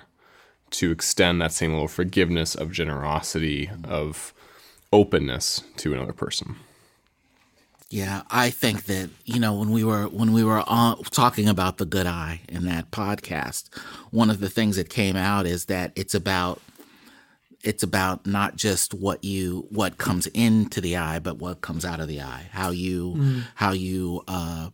to 0.70 0.90
extend 0.90 1.40
that 1.40 1.52
same 1.52 1.70
level 1.70 1.84
of 1.84 1.92
forgiveness, 1.92 2.54
of 2.54 2.72
generosity, 2.72 3.70
of 3.84 4.34
openness 4.92 5.62
to 5.76 5.94
another 5.94 6.12
person. 6.12 6.56
Yeah, 7.90 8.22
I 8.30 8.50
think 8.50 8.84
that 8.86 9.10
you 9.24 9.38
know 9.38 9.54
when 9.54 9.70
we 9.70 9.84
were 9.84 10.04
when 10.04 10.32
we 10.32 10.42
were 10.42 10.64
on, 10.66 11.02
talking 11.04 11.48
about 11.48 11.76
the 11.78 11.84
good 11.84 12.06
eye 12.06 12.40
in 12.48 12.64
that 12.64 12.90
podcast, 12.90 13.68
one 14.10 14.30
of 14.30 14.40
the 14.40 14.48
things 14.48 14.76
that 14.76 14.88
came 14.88 15.16
out 15.16 15.46
is 15.46 15.66
that 15.66 15.92
it's 15.94 16.14
about 16.14 16.60
it's 17.62 17.82
about 17.82 18.26
not 18.26 18.56
just 18.56 18.94
what 18.94 19.22
you 19.24 19.66
what 19.70 19.98
comes 19.98 20.26
into 20.28 20.80
the 20.80 20.96
eye, 20.96 21.18
but 21.18 21.38
what 21.38 21.60
comes 21.60 21.84
out 21.84 22.00
of 22.00 22.08
the 22.08 22.20
eye. 22.20 22.48
How 22.52 22.70
you 22.70 23.42
how 23.54 23.72
you 23.72 24.22
uh, 24.28 24.70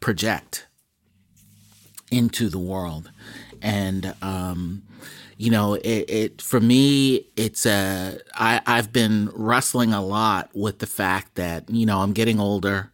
project 0.00 0.66
into 2.10 2.48
the 2.48 2.58
world, 2.58 3.10
and 3.62 4.14
um, 4.22 4.82
you 5.38 5.50
know 5.50 5.74
it, 5.74 6.10
it 6.10 6.42
for 6.42 6.60
me 6.60 7.26
it's 7.36 7.64
a 7.64 8.18
I, 8.34 8.60
I've 8.66 8.92
been 8.92 9.30
wrestling 9.32 9.94
a 9.94 10.04
lot 10.04 10.50
with 10.52 10.80
the 10.80 10.86
fact 10.86 11.36
that 11.36 11.70
you 11.70 11.86
know 11.86 12.00
I'm 12.00 12.12
getting 12.12 12.40
older, 12.40 12.92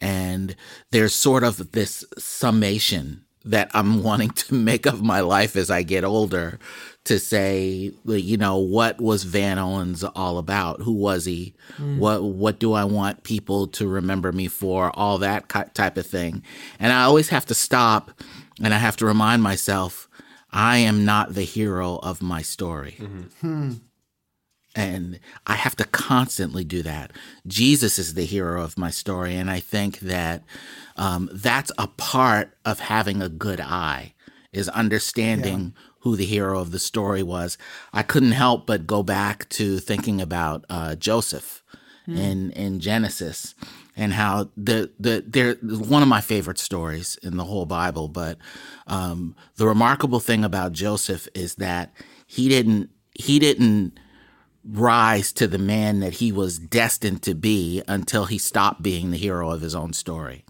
and 0.00 0.54
there's 0.90 1.14
sort 1.14 1.44
of 1.44 1.72
this 1.72 2.04
summation 2.18 3.24
that 3.44 3.70
I'm 3.72 4.02
wanting 4.02 4.30
to 4.30 4.54
make 4.54 4.86
of 4.86 5.02
my 5.02 5.20
life 5.20 5.56
as 5.56 5.70
I 5.70 5.82
get 5.82 6.04
older 6.04 6.58
to 7.04 7.18
say, 7.18 7.92
you 8.06 8.36
know, 8.38 8.56
what 8.56 8.98
was 8.98 9.24
Van 9.24 9.58
Owens 9.58 10.02
all 10.02 10.38
about? 10.38 10.80
Who 10.80 10.92
was 10.92 11.26
he? 11.26 11.54
Mm. 11.76 11.98
What 11.98 12.24
what 12.24 12.58
do 12.58 12.72
I 12.72 12.84
want 12.84 13.22
people 13.22 13.66
to 13.68 13.86
remember 13.86 14.32
me 14.32 14.48
for? 14.48 14.90
All 14.94 15.18
that 15.18 15.48
type 15.74 15.96
of 15.96 16.06
thing. 16.06 16.42
And 16.80 16.92
I 16.92 17.02
always 17.04 17.28
have 17.28 17.46
to 17.46 17.54
stop 17.54 18.10
and 18.62 18.72
I 18.72 18.78
have 18.78 18.96
to 18.98 19.06
remind 19.06 19.42
myself, 19.42 20.08
I 20.54 20.78
am 20.78 21.04
not 21.04 21.34
the 21.34 21.42
hero 21.42 21.96
of 21.96 22.22
my 22.22 22.40
story. 22.40 22.96
And 24.76 25.20
I 25.46 25.54
have 25.54 25.76
to 25.76 25.84
constantly 25.84 26.64
do 26.64 26.82
that. 26.82 27.12
Jesus 27.46 27.98
is 27.98 28.14
the 28.14 28.24
hero 28.24 28.62
of 28.62 28.78
my 28.78 28.90
story. 28.90 29.34
And 29.36 29.50
I 29.50 29.60
think 29.60 29.98
that 30.00 30.42
um, 30.96 31.28
that's 31.32 31.70
a 31.76 31.86
part 31.88 32.56
of 32.64 32.80
having 32.80 33.20
a 33.20 33.28
good 33.28 33.60
eye, 33.60 34.14
is 34.52 34.68
understanding 34.70 35.74
who 36.00 36.16
the 36.16 36.24
hero 36.24 36.60
of 36.60 36.70
the 36.70 36.78
story 36.78 37.22
was. 37.22 37.58
I 37.92 38.02
couldn't 38.02 38.32
help 38.32 38.66
but 38.66 38.86
go 38.86 39.02
back 39.02 39.48
to 39.50 39.78
thinking 39.78 40.20
about 40.20 40.64
uh, 40.70 40.94
Joseph 40.94 41.62
in, 42.06 42.50
in 42.52 42.80
Genesis 42.80 43.54
and 43.96 44.12
how 44.12 44.50
the, 44.56 44.90
the 44.98 45.24
they're 45.26 45.54
one 45.54 46.02
of 46.02 46.08
my 46.08 46.20
favorite 46.20 46.58
stories 46.58 47.18
in 47.22 47.36
the 47.36 47.44
whole 47.44 47.66
Bible. 47.66 48.08
But 48.08 48.38
um, 48.86 49.36
the 49.56 49.66
remarkable 49.66 50.20
thing 50.20 50.44
about 50.44 50.72
Joseph 50.72 51.28
is 51.34 51.56
that 51.56 51.92
he 52.26 52.48
didn't 52.48 52.90
he 53.14 53.38
didn't 53.38 53.98
rise 54.64 55.32
to 55.32 55.46
the 55.46 55.58
man 55.58 56.00
that 56.00 56.14
he 56.14 56.32
was 56.32 56.58
destined 56.58 57.22
to 57.22 57.34
be 57.34 57.82
until 57.86 58.24
he 58.24 58.38
stopped 58.38 58.82
being 58.82 59.10
the 59.10 59.18
hero 59.18 59.50
of 59.50 59.60
his 59.60 59.74
own 59.74 59.92
story. 59.92 60.44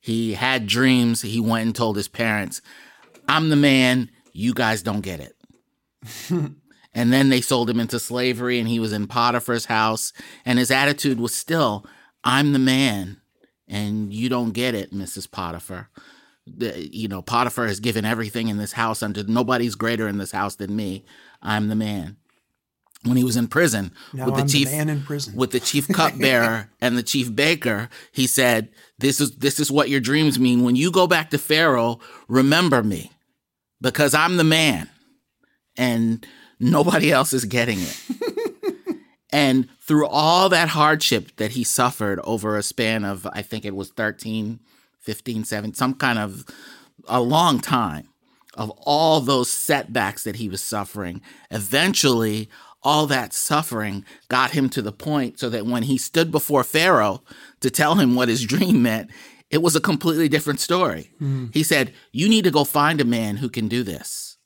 He 0.00 0.34
had 0.34 0.66
dreams. 0.66 1.22
He 1.22 1.40
went 1.40 1.64
and 1.64 1.74
told 1.74 1.96
his 1.96 2.08
parents, 2.08 2.60
I'm 3.26 3.48
the 3.48 3.56
man. 3.56 4.10
You 4.32 4.52
guys 4.52 4.82
don't 4.82 5.00
get 5.00 5.20
it. 5.20 5.34
and 6.94 7.12
then 7.12 7.30
they 7.30 7.40
sold 7.40 7.70
him 7.70 7.80
into 7.80 7.98
slavery 7.98 8.58
and 8.58 8.68
he 8.68 8.78
was 8.78 8.92
in 8.92 9.06
Potiphar's 9.06 9.64
house. 9.64 10.12
And 10.44 10.58
his 10.58 10.70
attitude 10.70 11.18
was 11.18 11.34
still, 11.34 11.86
I'm 12.24 12.52
the 12.52 12.58
man. 12.58 13.20
And 13.68 14.12
you 14.12 14.28
don't 14.28 14.52
get 14.52 14.74
it, 14.74 14.92
Mrs. 14.92 15.30
Potiphar. 15.30 15.88
The, 16.46 16.88
you 16.94 17.08
know, 17.08 17.22
Potiphar 17.22 17.66
has 17.66 17.80
given 17.80 18.04
everything 18.04 18.48
in 18.48 18.58
this 18.58 18.72
house 18.72 19.02
unto 19.02 19.22
nobody's 19.22 19.74
greater 19.74 20.06
in 20.08 20.18
this 20.18 20.32
house 20.32 20.56
than 20.56 20.74
me. 20.76 21.04
I'm 21.42 21.68
the 21.68 21.74
man 21.74 22.16
when 23.04 23.16
he 23.18 23.24
was 23.24 23.36
in 23.36 23.48
prison 23.48 23.92
Now 24.14 24.26
with 24.26 24.34
the 24.36 24.40
I'm 24.40 24.46
the 24.46 24.52
chief 24.52 24.70
man 24.70 24.88
in 24.88 25.02
prison. 25.02 25.34
with 25.36 25.50
the 25.52 25.60
chief 25.60 25.88
cupbearer 25.88 26.70
and 26.80 26.96
the 26.96 27.02
chief 27.02 27.34
baker 27.34 27.90
he 28.12 28.26
said 28.26 28.70
this 28.98 29.20
is 29.20 29.36
this 29.36 29.60
is 29.60 29.70
what 29.70 29.90
your 29.90 30.00
dreams 30.00 30.38
mean 30.38 30.62
when 30.64 30.74
you 30.74 30.90
go 30.90 31.06
back 31.06 31.28
to 31.30 31.38
pharaoh 31.38 32.00
remember 32.28 32.82
me 32.82 33.12
because 33.82 34.14
i'm 34.14 34.38
the 34.38 34.44
man 34.44 34.88
and 35.76 36.26
nobody 36.58 37.12
else 37.12 37.34
is 37.34 37.44
getting 37.44 37.78
it 37.78 38.00
and 39.34 39.68
through 39.80 40.06
all 40.06 40.48
that 40.48 40.68
hardship 40.68 41.36
that 41.36 41.50
he 41.50 41.64
suffered 41.64 42.20
over 42.24 42.56
a 42.56 42.62
span 42.62 43.04
of 43.04 43.26
i 43.32 43.42
think 43.42 43.64
it 43.64 43.74
was 43.74 43.90
13 43.90 44.60
15 45.00 45.44
17 45.44 45.74
some 45.74 45.94
kind 45.94 46.18
of 46.18 46.44
a 47.08 47.20
long 47.20 47.60
time 47.60 48.08
of 48.56 48.70
all 48.82 49.20
those 49.20 49.50
setbacks 49.50 50.24
that 50.24 50.36
he 50.36 50.48
was 50.48 50.62
suffering. 50.62 51.20
Eventually, 51.50 52.48
all 52.82 53.06
that 53.06 53.32
suffering 53.32 54.04
got 54.28 54.52
him 54.52 54.68
to 54.70 54.82
the 54.82 54.92
point 54.92 55.40
so 55.40 55.48
that 55.48 55.66
when 55.66 55.84
he 55.84 55.98
stood 55.98 56.30
before 56.30 56.64
Pharaoh 56.64 57.22
to 57.60 57.70
tell 57.70 57.96
him 57.96 58.14
what 58.14 58.28
his 58.28 58.44
dream 58.44 58.82
meant, 58.82 59.10
it 59.50 59.62
was 59.62 59.76
a 59.76 59.80
completely 59.80 60.28
different 60.28 60.60
story. 60.60 61.10
Mm. 61.20 61.52
He 61.54 61.62
said, 61.62 61.92
You 62.12 62.28
need 62.28 62.44
to 62.44 62.50
go 62.50 62.64
find 62.64 63.00
a 63.00 63.04
man 63.04 63.36
who 63.36 63.48
can 63.48 63.68
do 63.68 63.82
this. 63.82 64.36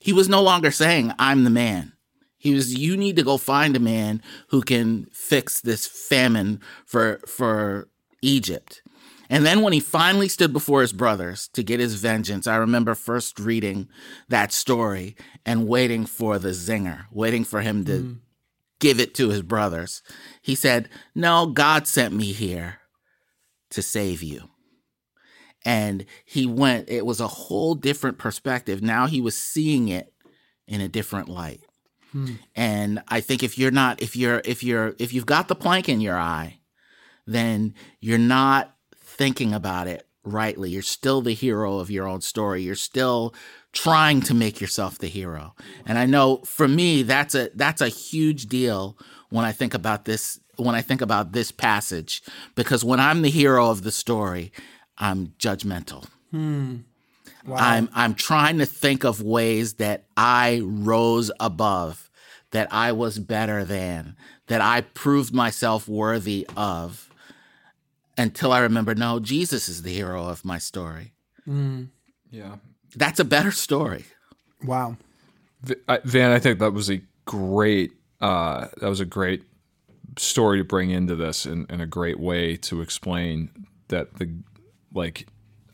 He 0.00 0.12
was 0.12 0.28
no 0.28 0.42
longer 0.42 0.70
saying, 0.70 1.12
I'm 1.18 1.44
the 1.44 1.50
man. 1.50 1.92
He 2.38 2.54
was, 2.54 2.74
you 2.74 2.96
need 2.96 3.16
to 3.16 3.22
go 3.22 3.36
find 3.36 3.76
a 3.76 3.80
man 3.80 4.22
who 4.48 4.62
can 4.62 5.06
fix 5.12 5.60
this 5.60 5.86
famine 5.86 6.60
for, 6.86 7.20
for 7.26 7.88
Egypt. 8.22 8.80
And 9.30 9.44
then 9.44 9.60
when 9.60 9.72
he 9.72 9.80
finally 9.80 10.28
stood 10.28 10.52
before 10.52 10.80
his 10.80 10.92
brothers 10.92 11.48
to 11.48 11.62
get 11.62 11.80
his 11.80 11.94
vengeance, 11.96 12.46
I 12.46 12.56
remember 12.56 12.94
first 12.94 13.38
reading 13.38 13.88
that 14.28 14.52
story 14.52 15.16
and 15.44 15.68
waiting 15.68 16.06
for 16.06 16.38
the 16.38 16.50
zinger, 16.50 17.04
waiting 17.10 17.44
for 17.44 17.60
him 17.60 17.84
to 17.84 17.92
mm. 17.92 18.18
give 18.80 18.98
it 18.98 19.14
to 19.16 19.28
his 19.28 19.42
brothers. 19.42 20.02
He 20.40 20.54
said, 20.54 20.88
No, 21.14 21.46
God 21.46 21.86
sent 21.86 22.14
me 22.14 22.32
here 22.32 22.78
to 23.70 23.82
save 23.82 24.22
you. 24.22 24.48
And 25.64 26.06
he 26.24 26.46
went, 26.46 26.88
it 26.88 27.04
was 27.04 27.20
a 27.20 27.28
whole 27.28 27.74
different 27.74 28.16
perspective. 28.16 28.80
Now 28.80 29.06
he 29.06 29.20
was 29.20 29.36
seeing 29.36 29.88
it 29.88 30.14
in 30.66 30.80
a 30.80 30.88
different 30.88 31.28
light. 31.28 31.60
Hmm. 32.12 32.34
And 32.54 33.02
I 33.08 33.20
think 33.20 33.42
if 33.42 33.58
you're 33.58 33.70
not, 33.70 34.00
if 34.02 34.16
you're, 34.16 34.42
if 34.44 34.62
you're, 34.62 34.94
if 34.98 35.12
you've 35.12 35.26
got 35.26 35.48
the 35.48 35.54
plank 35.54 35.88
in 35.88 36.00
your 36.00 36.18
eye, 36.18 36.60
then 37.26 37.74
you're 38.00 38.18
not 38.18 38.74
thinking 38.96 39.52
about 39.52 39.86
it 39.86 40.06
rightly. 40.24 40.70
You're 40.70 40.82
still 40.82 41.20
the 41.20 41.34
hero 41.34 41.78
of 41.78 41.90
your 41.90 42.06
own 42.06 42.20
story. 42.20 42.62
You're 42.62 42.74
still 42.74 43.34
trying 43.72 44.20
to 44.22 44.34
make 44.34 44.60
yourself 44.60 44.98
the 44.98 45.08
hero. 45.08 45.54
And 45.86 45.98
I 45.98 46.06
know 46.06 46.38
for 46.44 46.68
me, 46.68 47.02
that's 47.02 47.34
a 47.34 47.50
that's 47.54 47.80
a 47.80 47.88
huge 47.88 48.46
deal 48.46 48.98
when 49.30 49.44
I 49.44 49.52
think 49.52 49.74
about 49.74 50.04
this 50.04 50.40
when 50.56 50.74
I 50.74 50.82
think 50.82 51.00
about 51.00 51.32
this 51.32 51.52
passage 51.52 52.22
because 52.54 52.84
when 52.84 53.00
I'm 53.00 53.22
the 53.22 53.30
hero 53.30 53.70
of 53.70 53.82
the 53.82 53.92
story, 53.92 54.52
I'm 54.96 55.28
judgmental. 55.38 56.06
Hmm. 56.30 56.78
I'm 57.50 57.88
I'm 57.94 58.14
trying 58.14 58.58
to 58.58 58.66
think 58.66 59.04
of 59.04 59.22
ways 59.22 59.74
that 59.74 60.04
I 60.16 60.60
rose 60.64 61.30
above, 61.40 62.10
that 62.50 62.72
I 62.72 62.92
was 62.92 63.18
better 63.18 63.64
than, 63.64 64.16
that 64.48 64.60
I 64.60 64.82
proved 64.82 65.34
myself 65.34 65.88
worthy 65.88 66.46
of 66.56 67.08
until 68.16 68.52
I 68.52 68.58
remember 68.60 68.94
no, 68.94 69.20
Jesus 69.20 69.68
is 69.68 69.82
the 69.82 69.92
hero 69.92 70.26
of 70.26 70.44
my 70.44 70.58
story. 70.58 71.12
Yeah. 72.30 72.56
That's 72.96 73.20
a 73.20 73.24
better 73.24 73.52
story. 73.52 74.04
Wow. 74.64 74.96
Van, 75.62 76.32
I 76.32 76.38
think 76.38 76.58
that 76.58 76.72
was 76.72 76.90
a 76.90 77.00
great 77.24 77.92
uh, 78.20 78.68
that 78.80 78.88
was 78.88 79.00
a 79.00 79.06
great 79.06 79.44
story 80.16 80.58
to 80.58 80.64
bring 80.64 80.90
into 80.90 81.14
this 81.14 81.46
and, 81.46 81.66
and 81.70 81.80
a 81.80 81.86
great 81.86 82.18
way 82.18 82.56
to 82.56 82.80
explain 82.80 83.50
that 83.88 84.14
the 84.18 84.28
like 84.92 85.28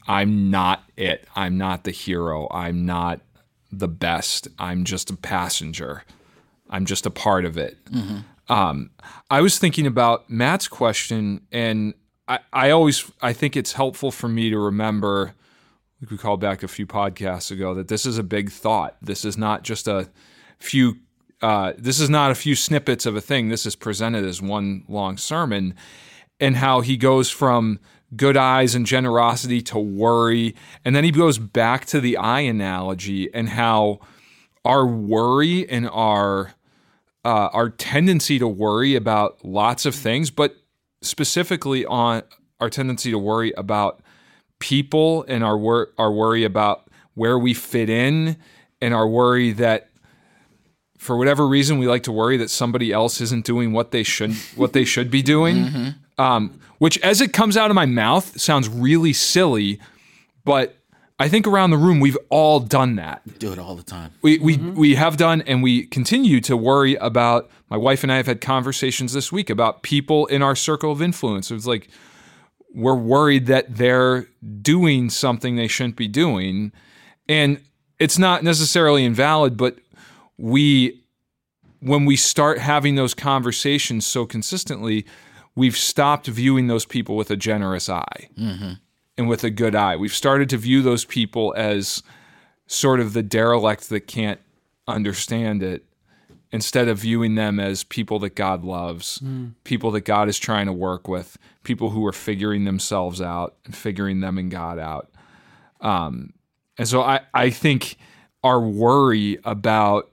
I'm 0.07 0.51
not 0.51 0.85
it. 0.97 1.27
I'm 1.35 1.57
not 1.59 1.85
the 1.85 1.91
hero. 1.91 2.49
I'm 2.51 2.85
not 2.87 3.21
the 3.73 3.89
best. 3.89 4.49
I'm 4.59 4.85
just 4.85 5.11
a 5.11 5.17
passenger. 5.17 6.05
I'm 6.71 6.85
just 6.87 7.07
a 7.07 7.11
part 7.11 7.45
of 7.45 7.57
it. 7.59 7.79
Um, 8.49 8.91
I 9.31 9.41
was 9.41 9.59
thinking 9.59 9.87
about 9.87 10.29
Matt's 10.29 10.69
question, 10.69 11.47
and 11.51 11.95
I, 12.29 12.41
I 12.53 12.71
always 12.71 13.11
I 13.23 13.33
think 13.33 13.57
it's 13.57 13.73
helpful 13.73 14.11
for 14.11 14.29
me 14.29 14.51
to 14.51 14.59
remember 14.59 15.35
we 16.11 16.19
called 16.19 16.41
back 16.41 16.63
a 16.63 16.69
few 16.69 16.87
podcasts 16.87 17.51
ago 17.51 17.73
that 17.75 17.89
this 17.89 18.05
is 18.05 18.19
a 18.19 18.23
big 18.23 18.51
thought. 18.51 18.97
This 19.01 19.25
is 19.25 19.39
not 19.39 19.63
just 19.63 19.89
a 19.89 20.11
few. 20.59 20.97
Uh, 21.41 21.73
this 21.77 22.01
is 22.01 22.09
not 22.09 22.31
a 22.31 22.35
few 22.35 22.55
snippets 22.55 23.07
of 23.07 23.17
a 23.17 23.21
thing. 23.21 23.49
This 23.49 23.67
is 23.67 23.77
presented 23.77 24.25
as 24.25 24.41
one 24.41 24.85
long 24.89 25.17
sermon, 25.17 25.75
and 26.41 26.57
how 26.57 26.81
he 26.81 26.97
goes 26.97 27.31
from 27.31 27.81
good 28.17 28.37
eyes 28.37 28.75
and 28.75 28.87
generosity 28.87 29.61
to 29.63 29.79
worry, 29.79 30.55
and 30.85 30.95
then 30.95 31.05
he 31.05 31.11
goes 31.11 31.39
back 31.39 31.85
to 31.87 32.01
the 32.01 32.17
eye 32.17 32.41
analogy 32.41 33.33
and 33.33 33.51
how 33.51 34.01
our 34.65 34.87
worry 34.87 35.69
and 35.69 35.89
our 35.91 36.55
uh, 37.25 37.49
our 37.53 37.71
tendency 37.71 38.39
to 38.39 38.47
worry 38.47 38.95
about 38.95 39.43
lots 39.45 39.87
of 39.87 39.95
things, 39.95 40.31
but 40.31 40.57
specifically 41.01 41.87
on 41.87 42.23
our 42.61 42.69
tendency 42.69 43.11
to 43.11 43.19
worry 43.19 43.53
about 43.57 44.01
people 44.59 45.25
and 45.29 45.43
our 45.43 45.57
wor- 45.57 45.91
our 45.99 46.13
worry 46.13 46.45
about 46.45 46.89
where 47.15 47.39
we 47.39 47.55
fit 47.55 47.89
in 47.89 48.37
and 48.81 48.95
our 48.95 49.07
worry 49.09 49.53
that 49.53 49.91
for 50.99 51.17
whatever 51.17 51.47
reason 51.47 51.79
we 51.79 51.87
like 51.87 52.03
to 52.05 52.13
worry 52.13 52.37
that 52.37 52.51
somebody 52.51 52.93
else 52.93 53.21
isn't 53.21 53.45
doing 53.45 53.73
what 53.73 53.91
they 53.91 54.03
should 54.03 54.33
what 54.57 54.73
they 54.73 54.85
should 54.85 55.11
be 55.11 55.23
doing 55.23 55.95
um, 56.19 56.59
which 56.79 56.99
as 57.01 57.21
it 57.21 57.33
comes 57.33 57.57
out 57.57 57.71
of 57.71 57.75
my 57.75 57.87
mouth 57.87 58.39
sounds 58.41 58.69
really 58.69 59.13
silly 59.13 59.81
but 60.45 60.77
i 61.19 61.29
think 61.29 61.47
around 61.47 61.71
the 61.71 61.77
room 61.77 62.01
we've 62.01 62.19
all 62.29 62.61
done 62.61 62.97
that 62.97 63.23
Do 63.39 63.53
it 63.53 63.59
all 63.59 63.75
the 63.75 63.83
time. 63.83 64.13
we 64.23 64.39
we 64.39 64.57
we 64.57 64.95
have 64.97 65.17
done 65.17 65.43
and 65.43 65.63
we 65.63 65.87
continue 65.87 66.41
to 66.43 66.57
worry 66.57 66.95
about 66.97 67.51
my 67.71 67.77
wife 67.77 68.03
and 68.03 68.13
I 68.13 68.17
have 68.17 68.27
had 68.27 68.41
conversations 68.41 69.13
this 69.13 69.33
week 69.33 69.51
about 69.51 69.83
people 69.83 70.27
in 70.27 70.43
our 70.43 70.55
circle 70.55 70.93
of 70.93 71.03
influence. 71.03 71.51
It's 71.51 71.67
like 71.67 71.89
we're 72.73 72.95
worried 72.95 73.47
that 73.47 73.77
they're 73.77 74.29
doing 74.61 75.11
something 75.11 75.57
they 75.57 75.67
shouldn't 75.67 75.97
be 75.97 76.07
doing 76.07 76.73
and 77.29 77.61
it's 77.99 78.19
not 78.19 78.43
necessarily 78.45 79.05
invalid 79.05 79.57
but 79.57 79.79
we 80.37 81.01
when 81.81 82.05
we 82.05 82.17
start 82.17 82.59
having 82.59 82.95
those 82.97 83.15
conversations 83.15 84.07
so 84.07 84.27
consistently 84.27 85.05
we've 85.57 85.77
stopped 85.77 86.27
viewing 86.27 86.67
those 86.67 86.85
people 86.87 87.17
with 87.17 87.31
a 87.31 87.37
generous 87.37 87.89
eye 87.89 88.29
and 89.17 89.29
with 89.29 89.45
a 89.45 89.51
good 89.51 89.75
eye. 89.75 89.97
We've 89.97 90.13
started 90.15 90.49
to 90.51 90.57
view 90.57 90.83
those 90.83 91.05
people 91.05 91.55
as 91.57 92.03
sort 92.67 93.01
of 93.01 93.13
the 93.13 93.23
derelict 93.23 93.89
that 93.91 94.07
can't 94.07 94.41
understand 94.89 95.63
it 95.63 95.85
instead 96.51 96.89
of 96.89 96.99
viewing 96.99 97.35
them 97.35 97.59
as 97.59 97.85
people 97.85 98.19
that 98.21 98.35
God 98.37 98.65
loves, 98.65 99.21
people 99.65 99.91
that 99.93 100.03
God 100.03 100.29
is 100.29 100.39
trying 100.39 100.67
to 100.67 100.73
work 100.73 101.09
with, 101.09 101.37
people 101.65 101.91
who 101.91 102.05
are 102.07 102.13
figuring 102.13 102.65
themselves 102.65 103.21
out 103.21 103.57
and 103.65 103.75
figuring 103.77 104.21
them 104.21 104.39
and 104.39 104.51
God 104.51 104.79
out. 104.79 105.11
Um, 105.81 106.33
and 106.79 106.87
so 106.89 107.03
I, 107.03 107.21
I 107.33 107.51
think 107.51 107.97
our 108.43 108.61
worry 108.61 109.39
about 109.45 110.11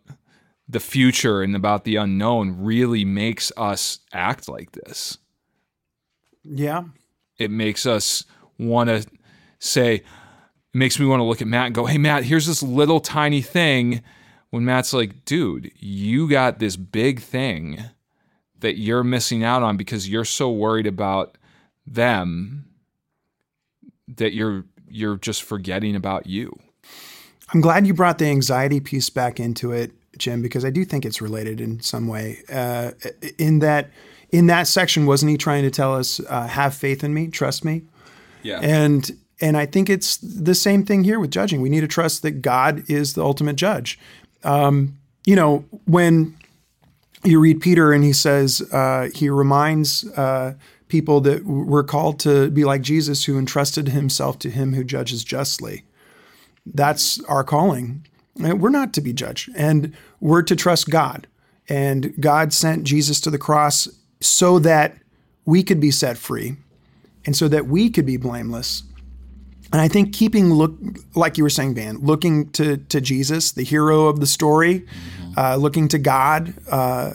the 0.67 0.80
future 0.80 1.41
and 1.41 1.56
about 1.56 1.84
the 1.84 1.97
unknown 1.97 2.63
really 2.63 3.06
makes 3.06 3.51
us 3.58 3.99
act 4.13 4.47
like 4.47 4.71
this 4.71 5.17
Yeah. 6.43 6.84
it 7.38 7.51
makes 7.51 7.86
us 7.86 8.23
want 8.58 8.89
to 8.89 9.06
say 9.60 9.95
it 9.95 10.04
makes 10.73 10.99
me 10.99 11.06
want 11.06 11.19
to 11.19 11.23
look 11.23 11.41
at 11.41 11.47
Matt 11.47 11.67
and 11.67 11.75
go, 11.75 11.86
"Hey 11.86 11.97
Matt, 11.97 12.23
here's 12.23 12.47
this 12.47 12.63
little 12.63 12.99
tiny 12.99 13.41
thing." 13.41 14.01
When 14.51 14.65
Matt's 14.65 14.93
like, 14.93 15.25
"Dude, 15.25 15.71
you 15.80 16.30
got 16.30 16.60
this 16.60 16.75
big 16.75 17.21
thing 17.21 17.84
that 18.60 18.77
you're 18.77 19.04
missing 19.04 19.43
out 19.43 19.63
on 19.63 19.77
because 19.77 20.10
you're 20.10 20.25
so 20.25 20.51
worried 20.51 20.88
about 20.88 21.38
them 21.88 22.65
that 24.08 24.34
you're 24.34 24.65
you're 24.89 25.17
just 25.17 25.43
forgetting 25.43 25.95
about 25.95 26.27
you." 26.27 26.58
I'm 27.54 27.62
glad 27.62 27.86
you 27.86 27.93
brought 27.93 28.17
the 28.17 28.25
anxiety 28.27 28.80
piece 28.80 29.10
back 29.10 29.39
into 29.39 29.71
it, 29.71 29.91
Jim, 30.17 30.41
because 30.41 30.63
I 30.63 30.69
do 30.69 30.86
think 30.86 31.06
it's 31.06 31.21
related 31.21 31.60
in 31.60 31.82
some 31.82 32.08
way. 32.08 32.39
Uh, 32.51 32.91
in 33.38 33.60
that, 33.60 33.89
in 34.32 34.48
that 34.48 34.67
section, 34.67 35.06
wasn't 35.06 35.32
he 35.32 35.38
trying 35.38 35.63
to 35.63 35.72
tell 35.72 35.94
us, 35.96 36.22
uh, 36.30 36.48
"Have 36.48 36.74
faith 36.74 37.04
in 37.04 37.13
me, 37.13 37.28
trust 37.28 37.65
me"? 37.65 37.84
Yeah. 38.44 38.60
And 38.62 39.12
and 39.41 39.58
I 39.58 39.65
think 39.65 39.89
it's 39.89 40.17
the 40.17 40.56
same 40.56 40.86
thing 40.86 41.04
here 41.04 41.20
with 41.20 41.32
judging. 41.32 41.62
We 41.62 41.70
need 41.70 41.82
to 41.82 41.88
trust 41.88 42.22
that 42.22 42.41
God 42.41 42.84
is 42.89 43.13
the 43.13 43.24
ultimate 43.24 43.56
judge. 43.56 44.00
Um, 44.44 44.98
you 45.26 45.36
know, 45.36 45.65
when 45.86 46.38
you 47.24 47.39
read 47.39 47.62
Peter 47.62 47.91
and 47.91 48.04
he 48.04 48.13
says 48.13 48.62
uh, 48.72 49.10
he 49.13 49.30
reminds 49.30 50.08
uh, 50.12 50.54
people 50.88 51.22
that 51.22 51.46
we're 51.46 51.84
called 51.84 52.20
to 52.22 52.50
be 52.52 52.63
like 52.63 52.82
Jesus, 52.82 53.26
who 53.26 53.38
entrusted 53.38 53.89
himself 53.89 54.39
to 54.39 54.50
him 54.50 54.74
who 54.74 54.84
judges 54.84 55.24
justly. 55.24 55.84
That's 56.65 57.24
our 57.26 57.44
calling. 57.44 58.06
We're 58.36 58.70
not 58.70 58.94
to 58.94 59.02
be 59.02 59.13
judged, 59.13 59.50
and 59.56 59.94
we're 60.20 60.44
to 60.44 60.56
trust 60.56 60.89
God. 60.89 61.28
And 61.67 62.13
God 62.20 62.54
sent 62.54 62.84
Jesus 62.84 63.20
to 63.22 63.30
the 63.30 63.38
cross 63.38 63.88
so 64.21 64.60
that 64.60 64.97
we 65.45 65.63
could 65.63 65.79
be 65.79 65.91
set 65.91 66.17
free, 66.17 66.55
and 67.25 67.36
so 67.36 67.47
that 67.47 67.67
we 67.67 67.89
could 67.89 68.05
be 68.05 68.17
blameless. 68.17 68.84
And 69.71 69.79
I 69.79 69.88
think 69.88 70.13
keeping 70.13 70.53
look, 70.53 70.77
like 71.15 71.38
you 71.38 71.43
were 71.43 71.49
saying, 71.49 71.75
Van, 71.75 71.97
looking 71.97 72.49
to 72.51 72.77
to 72.77 73.01
Jesus, 73.01 73.51
the 73.51 73.63
hero 73.63 74.07
of 74.07 74.19
the 74.19 74.27
story, 74.27 74.86
uh, 75.38 75.55
looking 75.55 75.88
to 75.89 75.97
God, 75.97 76.53
uh, 76.69 77.13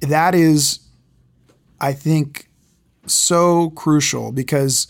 that 0.00 0.34
is, 0.34 0.80
I 1.80 1.92
think, 1.92 2.48
so 3.06 3.70
crucial 3.70 4.32
because 4.32 4.86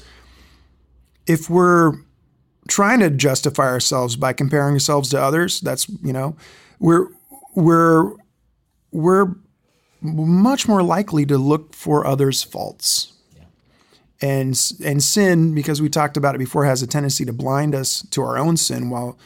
if 1.27 1.49
we're 1.49 1.95
trying 2.69 3.01
to 3.01 3.11
justify 3.11 3.65
ourselves 3.65 4.17
by 4.17 4.33
comparing 4.33 4.75
ourselves 4.75 5.11
to 5.11 5.21
others, 5.21 5.61
that's 5.61 5.89
you 6.03 6.13
know, 6.13 6.37
we're 6.79 7.09
we're 7.55 8.13
we're 8.91 9.35
much 10.05 10.69
more 10.69 10.83
likely 10.83 11.25
to 11.27 11.39
look 11.39 11.75
for 11.75 12.07
others' 12.07 12.43
faults. 12.43 13.13
And 14.21 14.59
and 14.85 15.03
sin 15.03 15.55
because 15.55 15.83
we 15.83 15.89
talked 15.89 16.17
about 16.17 16.35
it 16.35 16.39
before 16.39 16.65
has 16.65 16.83
a 16.83 16.87
tendency 16.87 17.25
to 17.25 17.33
blind 17.33 17.75
us 17.75 18.07
to 18.11 18.23
our 18.23 18.39
own 18.39 18.57
sin 18.57 18.89
while 18.89 19.19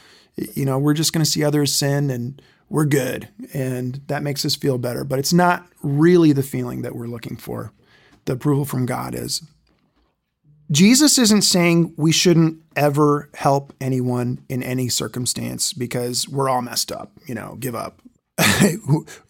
you 0.54 0.64
know 0.64 0.78
we're 0.78 0.94
just 0.94 1.12
going 1.12 1.24
to 1.24 1.30
see 1.30 1.44
others 1.44 1.72
sin 1.74 2.10
and 2.10 2.40
we're 2.70 2.86
good 2.86 3.28
and 3.52 4.00
that 4.06 4.22
makes 4.22 4.44
us 4.44 4.56
feel 4.56 4.78
better. 4.78 5.04
But 5.04 5.18
it's 5.18 5.32
not 5.32 5.66
really 5.82 6.32
the 6.32 6.42
feeling 6.42 6.82
that 6.82 6.94
we're 6.94 7.06
looking 7.06 7.36
for. 7.36 7.72
The 8.24 8.32
approval 8.32 8.64
from 8.64 8.86
god 8.86 9.14
is. 9.14 9.42
Jesus 10.70 11.16
isn't 11.16 11.42
saying 11.42 11.94
we 11.96 12.12
shouldn't 12.12 12.62
ever 12.76 13.30
help 13.34 13.72
anyone 13.80 14.44
in 14.48 14.62
any 14.62 14.88
circumstance 14.88 15.72
because 15.72 16.28
we're 16.28 16.48
all 16.48 16.62
messed 16.62 16.92
up 16.92 17.12
you 17.26 17.34
know 17.34 17.56
give 17.58 17.74
up 17.74 18.02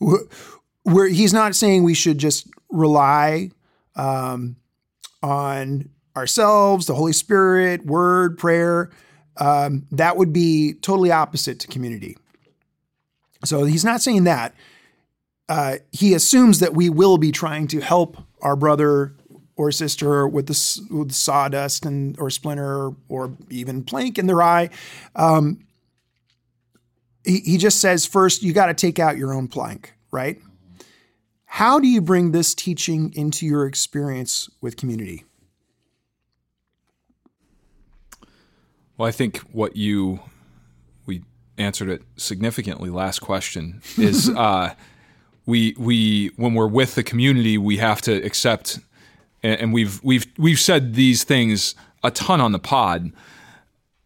we're, 0.89 1.09
he's 1.09 1.33
not 1.35 1.55
saying 1.57 1.85
we 1.85 1.95
should 1.95 2.19
just 2.19 2.49
rely 2.71 3.51
um, 3.97 4.57
on 5.23 5.91
ourselves, 6.17 6.87
the 6.87 6.95
Holy 6.95 7.13
Spirit, 7.13 7.87
word, 7.87 8.39
prayer. 8.39 8.91
Um, 9.39 9.87
that 9.93 10.17
would 10.17 10.33
be 10.33 10.75
totally 10.75 11.13
opposite 11.13 11.61
to 11.61 11.69
community. 11.69 12.17
So 13.45 13.65
he's 13.65 13.85
not 13.85 14.03
saying 14.03 14.25
that. 14.25 14.55
uh, 15.49 15.77
he 15.93 16.15
assumes 16.15 16.61
that 16.61 16.75
we 16.75 16.91
will 16.91 17.19
be 17.19 17.33
trying 17.33 17.67
to 17.69 17.81
help 17.81 18.19
our 18.43 18.57
brother 18.57 19.15
or 19.57 19.73
sister 19.73 20.29
with 20.29 20.47
the 20.47 20.89
with 20.95 21.13
sawdust 21.13 21.87
and 21.87 22.19
or 22.21 22.31
splinter 22.31 22.91
or 23.09 23.37
even 23.51 23.83
plank 23.83 24.19
in 24.19 24.27
their 24.27 24.43
eye. 24.43 24.71
Um, 25.17 25.61
he, 27.25 27.41
he 27.41 27.59
just 27.59 27.81
says 27.81 28.07
first 28.07 28.43
you 28.43 28.53
got 28.53 28.67
to 28.67 28.75
take 28.75 28.99
out 28.99 29.17
your 29.17 29.35
own 29.35 29.49
plank, 29.49 29.95
right? 30.11 30.41
How 31.53 31.81
do 31.81 31.89
you 31.89 32.01
bring 32.01 32.33
this 32.33 32.55
teaching 32.55 33.13
into 33.15 33.47
your 33.47 33.67
experience 33.67 34.49
with 34.61 34.77
community? 34.77 35.25
Well, 38.97 39.09
I 39.09 39.13
think 39.13 39.39
what 39.53 39.75
you 39.75 40.21
we 41.07 41.23
answered 41.57 41.89
it 41.89 42.03
significantly 42.17 42.91
last 42.91 43.21
question 43.21 43.81
is 43.97 44.29
uh, 44.29 44.75
we 45.47 45.75
we 45.79 46.31
when 46.37 46.55
we're 46.55 46.69
with 46.69 46.95
the 46.95 47.03
community 47.03 47.57
we 47.57 47.79
have 47.79 48.03
to 48.03 48.13
accept 48.25 48.79
and 49.43 49.73
we've 49.73 50.03
we've 50.05 50.27
we've 50.37 50.61
said 50.61 50.95
these 50.95 51.25
things 51.25 51.75
a 52.05 52.11
ton 52.11 52.41
on 52.41 52.53
the 52.53 52.59
pod 52.59 53.11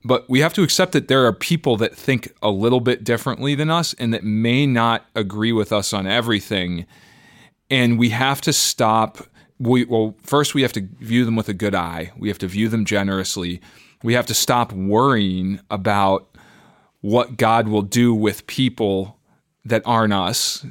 but 0.04 0.28
we 0.28 0.40
have 0.40 0.52
to 0.54 0.62
accept 0.62 0.92
that 0.92 1.08
there 1.08 1.26
are 1.26 1.32
people 1.32 1.76
that 1.76 1.94
think 1.94 2.32
a 2.42 2.50
little 2.50 2.80
bit 2.80 3.02
differently 3.02 3.54
than 3.54 3.70
us 3.70 3.94
and 3.94 4.14
that 4.14 4.24
may 4.24 4.66
not 4.66 5.06
agree 5.14 5.52
with 5.52 5.72
us 5.72 5.92
on 5.92 6.06
everything 6.06 6.86
and 7.72 7.98
we 7.98 8.10
have 8.10 8.40
to 8.40 8.52
stop 8.52 9.26
we 9.58 9.84
well 9.86 10.14
first 10.22 10.54
we 10.54 10.62
have 10.62 10.72
to 10.72 10.88
view 11.00 11.24
them 11.24 11.34
with 11.34 11.48
a 11.48 11.54
good 11.54 11.74
eye 11.74 12.12
we 12.16 12.28
have 12.28 12.38
to 12.38 12.46
view 12.46 12.68
them 12.68 12.84
generously 12.84 13.60
we 14.02 14.14
have 14.14 14.26
to 14.26 14.34
stop 14.34 14.72
worrying 14.72 15.60
about 15.70 16.28
what 17.00 17.36
God 17.36 17.68
will 17.68 17.82
do 17.82 18.14
with 18.14 18.46
people 18.46 19.18
that 19.64 19.82
aren't 19.84 20.12
us 20.12 20.64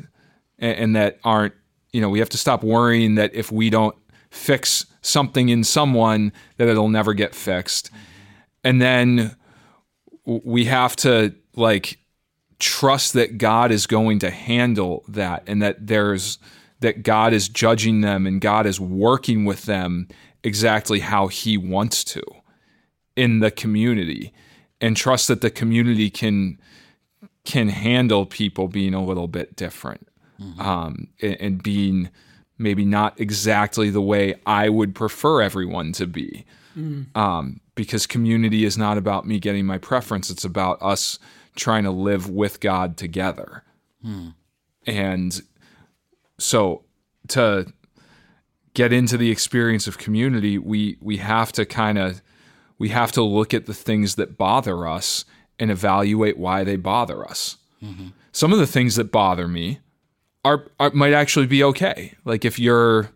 and, 0.60 0.78
and 0.78 0.96
that 0.96 1.20
aren't, 1.24 1.54
you 1.94 2.02
know, 2.02 2.10
we 2.10 2.20
have 2.20 2.30
to 2.30 2.38
stop 2.38 2.64
worrying 2.64 3.16
that 3.16 3.34
if 3.34 3.52
we 3.52 3.70
don't 3.70 3.96
fix 4.30 4.86
something 5.02 5.50
in 5.50 5.64
someone, 5.64 6.32
that 6.58 6.68
it'll 6.68 6.90
never 6.90 7.14
get 7.14 7.36
fixed. 7.36 7.92
And 8.64 8.82
then 8.82 9.36
we 10.26 10.66
have 10.66 10.96
to 10.98 11.36
like 11.56 12.00
trust 12.60 13.14
that 13.14 13.38
God 13.38 13.72
is 13.72 13.88
going 13.88 14.20
to 14.20 14.30
handle 14.30 15.04
that 15.10 15.44
and 15.48 15.62
that 15.62 15.88
there's 15.88 16.38
that 16.82 17.04
God 17.04 17.34
is 17.34 17.48
judging 17.50 18.02
them 18.02 18.28
and 18.28 18.42
God 18.42 18.66
is 18.66 18.80
working 18.80 19.46
with 19.46 19.64
them 19.64 20.08
exactly 20.44 21.00
how 21.00 21.28
he 21.28 21.58
wants 21.58 22.04
to 22.04 22.24
in 23.16 23.40
the 23.40 23.52
community 23.52 24.34
and 24.80 24.98
trust 24.98 25.28
that 25.28 25.42
the 25.42 25.52
community 25.52 26.10
can 26.10 26.60
can 27.44 27.70
handle 27.70 28.26
people 28.26 28.68
being 28.68 28.94
a 28.94 29.04
little 29.04 29.28
bit 29.28 29.56
different 29.56 30.08
mm-hmm. 30.40 30.62
um, 30.62 31.08
and, 31.22 31.38
and, 31.40 31.64
being 31.64 32.10
maybe 32.60 32.86
not 32.86 33.20
exactly 33.20 33.90
the 33.90 34.02
way 34.02 34.36
I 34.46 34.70
would 34.70 34.94
prefer 34.94 35.42
everyone 35.42 35.92
to 35.94 36.06
be. 36.06 36.46
Mm. 36.78 37.16
Um, 37.18 37.60
because 37.74 38.06
community 38.06 38.64
is 38.64 38.78
not 38.78 38.98
about 39.00 39.26
me 39.26 39.40
getting 39.40 39.66
my 39.66 39.80
preference, 39.80 40.30
it's 40.30 40.46
about 40.46 40.78
us 40.82 41.18
trying 41.56 41.84
to 41.84 41.92
live 41.92 42.30
with 42.30 42.60
God 42.60 42.96
together. 42.96 43.64
Mm. 44.06 44.36
And 44.86 45.42
so 46.42 46.84
to 47.30 47.72
get 48.74 48.94
into 48.94 49.18
the 49.18 49.32
experience 49.32 49.88
of 49.88 49.98
community, 49.98 50.58
we 50.58 50.98
we 51.02 51.18
have 51.18 51.52
to 51.54 51.66
kind 51.66 51.98
of 51.98 52.22
we 52.78 52.90
have 52.90 53.12
to 53.14 53.22
look 53.22 53.54
at 53.54 53.66
the 53.66 53.74
things 53.74 54.16
that 54.16 54.38
bother 54.38 54.88
us 54.88 55.26
and 55.60 55.70
evaluate 55.70 56.38
why 56.38 56.64
they 56.64 56.76
bother 56.76 57.24
us. 57.28 57.58
Mm-hmm. 57.84 58.08
Some 58.32 58.54
of 58.54 58.60
the 58.60 58.68
things 58.68 58.96
that 58.96 59.12
bother 59.12 59.48
me 59.48 59.80
are, 60.44 60.72
are, 60.80 60.90
might 60.92 61.14
actually 61.14 61.46
be 61.46 61.64
okay. 61.64 62.16
Like 62.26 62.46
if 62.46 62.58
you're 62.58 63.12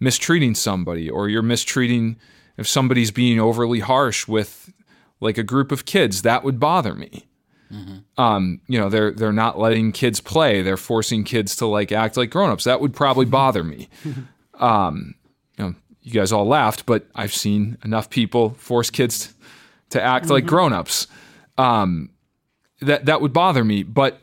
mistreating 0.00 0.54
somebody 0.54 1.08
or 1.08 1.28
you're 1.28 1.42
mistreating 1.42 2.16
if 2.56 2.66
somebody's 2.66 3.10
being 3.10 3.38
overly 3.38 3.80
harsh 3.80 4.26
with 4.26 4.72
like 5.20 5.38
a 5.38 5.42
group 5.42 5.70
of 5.70 5.84
kids, 5.84 6.22
that 6.22 6.44
would 6.44 6.58
bother 6.58 6.94
me. 6.94 7.26
Mm-hmm. 7.72 8.20
Um, 8.20 8.60
you 8.68 8.78
know, 8.78 8.88
they're 8.88 9.12
they're 9.12 9.32
not 9.32 9.58
letting 9.58 9.92
kids 9.92 10.20
play. 10.20 10.62
They're 10.62 10.76
forcing 10.76 11.24
kids 11.24 11.56
to 11.56 11.66
like 11.66 11.92
act 11.92 12.16
like 12.16 12.30
grown-ups. 12.30 12.64
That 12.64 12.80
would 12.80 12.94
probably 12.94 13.26
bother 13.26 13.64
me. 13.64 13.88
Um, 14.60 15.16
you 15.58 15.64
know, 15.64 15.74
you 16.02 16.12
guys 16.12 16.30
all 16.30 16.46
laughed, 16.46 16.86
but 16.86 17.08
I've 17.16 17.34
seen 17.34 17.76
enough 17.84 18.08
people 18.08 18.50
force 18.50 18.88
kids 18.88 19.34
to 19.90 20.00
act 20.00 20.26
mm-hmm. 20.26 20.34
like 20.34 20.46
grown-ups. 20.46 21.08
Um, 21.58 22.10
that 22.80 23.06
that 23.06 23.20
would 23.20 23.32
bother 23.32 23.64
me, 23.64 23.82
but 23.82 24.20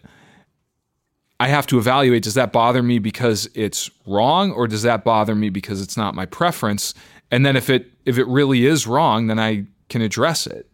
I 1.42 1.48
have 1.48 1.66
to 1.68 1.80
evaluate 1.80 2.24
does 2.24 2.36
that 2.36 2.52
bother 2.52 2.84
me 2.84 3.00
because 3.00 3.50
it's 3.56 3.90
wrong 4.06 4.52
or 4.52 4.68
does 4.68 4.84
that 4.84 5.04
bother 5.04 5.34
me 5.34 5.50
because 5.50 5.82
it's 5.82 5.98
not 5.98 6.14
my 6.14 6.28
preference? 6.28 6.94
And 7.32 7.46
then 7.46 7.56
if 7.56 7.70
it 7.70 7.92
if 8.06 8.18
it 8.18 8.28
really 8.28 8.66
is 8.66 8.86
wrong, 8.86 9.28
then 9.28 9.40
I 9.40 9.66
can 9.90 10.02
address 10.02 10.46
it. 10.46 10.70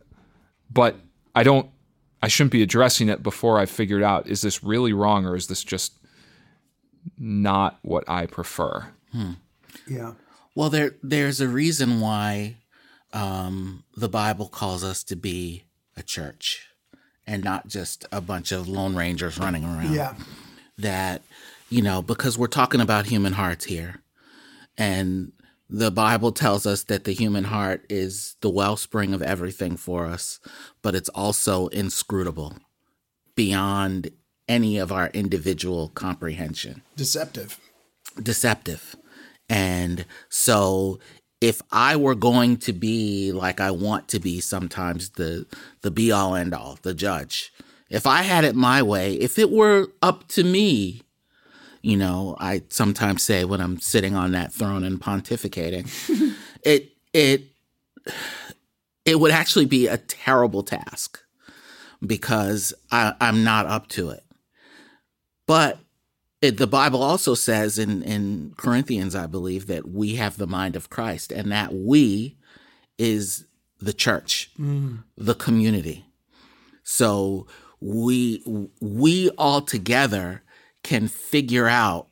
But 0.70 0.98
I 1.36 1.44
don't 1.44 1.70
I 2.22 2.28
shouldn't 2.28 2.52
be 2.52 2.64
addressing 2.64 3.10
it 3.10 3.22
before 3.22 3.60
I've 3.60 3.70
figured 3.70 4.04
out 4.04 4.28
is 4.28 4.42
this 4.42 4.64
really 4.64 4.94
wrong 4.94 5.26
or 5.26 5.36
is 5.36 5.48
this 5.48 5.64
just 5.64 5.94
not 7.18 7.80
what 7.82 8.04
I 8.08 8.26
prefer? 8.26 8.88
Hmm. 9.12 9.34
Yeah. 9.88 10.14
Well, 10.56 10.70
there 10.70 10.96
there's 11.04 11.40
a 11.40 11.48
reason 11.48 12.00
why 12.00 12.58
um, 13.14 13.84
the 13.96 14.10
Bible 14.10 14.48
calls 14.48 14.84
us 14.84 15.04
to 15.06 15.16
be 15.16 15.64
a 15.96 16.04
church 16.04 16.68
and 17.26 17.44
not 17.44 17.68
just 17.68 18.06
a 18.12 18.22
bunch 18.22 18.52
of 18.52 18.68
lone 18.68 18.96
rangers 18.96 19.38
running 19.38 19.64
around. 19.64 19.94
Yeah. 19.94 20.16
That 20.78 21.22
you 21.70 21.82
know, 21.82 22.02
because 22.02 22.38
we're 22.38 22.48
talking 22.48 22.82
about 22.82 23.08
human 23.08 23.34
hearts 23.34 23.66
here, 23.66 24.02
and 24.78 25.34
the 25.70 25.92
Bible 25.92 26.32
tells 26.32 26.66
us 26.66 26.84
that 26.84 27.04
the 27.04 27.12
human 27.12 27.46
heart 27.46 27.86
is 27.90 28.36
the 28.42 28.50
wellspring 28.50 29.14
of 29.14 29.22
everything 29.22 29.76
for 29.76 30.06
us, 30.06 30.40
but 30.82 30.96
it's 30.96 31.10
also 31.10 31.68
inscrutable 31.68 32.56
beyond 33.36 34.10
any 34.48 34.78
of 34.78 34.92
our 34.92 35.08
individual 35.10 35.90
comprehension. 35.90 36.82
Deceptive. 36.96 37.60
Deceptive. 38.22 38.96
And 39.50 40.06
so 40.30 41.00
if 41.42 41.62
I 41.72 41.96
were 41.96 42.16
going 42.16 42.58
to 42.58 42.74
be 42.74 43.32
like 43.32 43.60
I 43.60 43.72
want 43.72 44.08
to 44.10 44.20
be 44.20 44.40
sometimes 44.40 45.12
the 45.12 45.46
the 45.82 45.92
be 45.92 46.12
all 46.12 46.36
end 46.36 46.54
all, 46.54 46.80
the 46.82 46.94
judge. 46.94 47.54
If 47.90 48.06
I 48.06 48.24
had 48.24 48.44
it 48.44 48.56
my 48.56 48.82
way, 48.82 49.14
if 49.14 49.40
it 49.40 49.50
were 49.50 49.88
up 50.02 50.28
to 50.30 50.44
me, 50.44 51.04
you 51.82 51.98
know, 51.98 52.36
I 52.40 52.64
sometimes 52.70 53.24
say 53.24 53.46
when 53.46 53.62
I'm 53.62 53.80
sitting 53.80 54.16
on 54.16 54.32
that 54.32 54.54
throne 54.54 54.84
and 54.84 55.00
pontificating, 55.00 55.90
it 56.64 56.92
it 57.14 57.44
it 59.06 59.20
would 59.20 59.32
actually 59.32 59.66
be 59.66 59.88
a 59.88 59.98
terrible 59.98 60.64
task 60.64 61.22
because 62.06 62.74
I, 62.92 63.14
I'm 63.20 63.44
not 63.44 63.66
up 63.66 63.88
to 63.90 64.10
it. 64.10 64.24
But 65.46 65.80
it, 66.42 66.58
the 66.58 66.68
Bible 66.68 67.02
also 67.02 67.34
says 67.34 67.80
in, 67.80 68.04
in 68.04 68.54
Corinthians, 68.58 69.16
I 69.16 69.26
believe, 69.26 69.68
that 69.68 69.88
we 69.88 70.16
have 70.16 70.38
the 70.38 70.46
mind 70.46 70.76
of 70.76 70.90
Christ 70.90 71.32
and 71.32 71.52
that 71.52 71.74
we 71.74 72.38
is 72.98 73.46
the 73.80 73.94
church, 73.94 74.52
mm. 74.60 75.04
the 75.16 75.36
community. 75.36 76.06
So 76.84 77.48
we 77.80 78.44
we 78.80 79.30
all 79.32 79.62
together 79.62 80.44
can 80.88 81.08
figure 81.08 81.68
out 81.68 82.08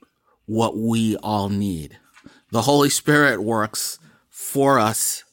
what 0.46 0.78
we 0.78 1.16
all 1.18 1.50
need. 1.50 1.98
The 2.52 2.64
Holy 2.64 2.90
Spirit 2.90 3.42
works 3.42 4.00
for 4.30 4.80
us 4.80 5.24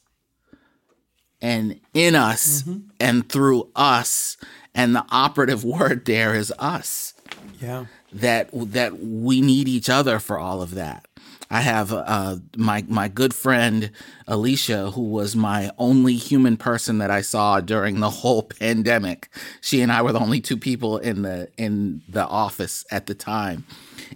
and 1.41 1.79
in 1.93 2.15
us 2.15 2.63
mm-hmm. 2.63 2.87
and 2.99 3.27
through 3.27 3.69
us. 3.75 4.37
And 4.73 4.95
the 4.95 5.05
operative 5.09 5.63
word 5.63 6.05
there 6.05 6.33
is 6.33 6.51
us. 6.57 7.13
Yeah 7.61 7.85
that 8.13 8.49
that 8.53 8.99
we 8.99 9.41
need 9.41 9.67
each 9.67 9.89
other 9.89 10.19
for 10.19 10.37
all 10.37 10.61
of 10.61 10.75
that. 10.75 11.07
I 11.49 11.61
have 11.61 11.93
uh, 11.93 12.37
my 12.57 12.83
my 12.87 13.07
good 13.07 13.33
friend 13.33 13.91
Alicia, 14.27 14.91
who 14.91 15.03
was 15.03 15.35
my 15.35 15.71
only 15.77 16.15
human 16.15 16.57
person 16.57 16.97
that 16.99 17.11
I 17.11 17.21
saw 17.21 17.59
during 17.59 17.99
the 17.99 18.09
whole 18.09 18.43
pandemic. 18.59 19.29
She 19.61 19.81
and 19.81 19.91
I 19.91 20.01
were 20.01 20.11
the 20.11 20.19
only 20.19 20.41
two 20.41 20.57
people 20.57 20.97
in 20.97 21.21
the 21.21 21.49
in 21.57 22.01
the 22.07 22.25
office 22.25 22.85
at 22.91 23.05
the 23.05 23.15
time, 23.15 23.65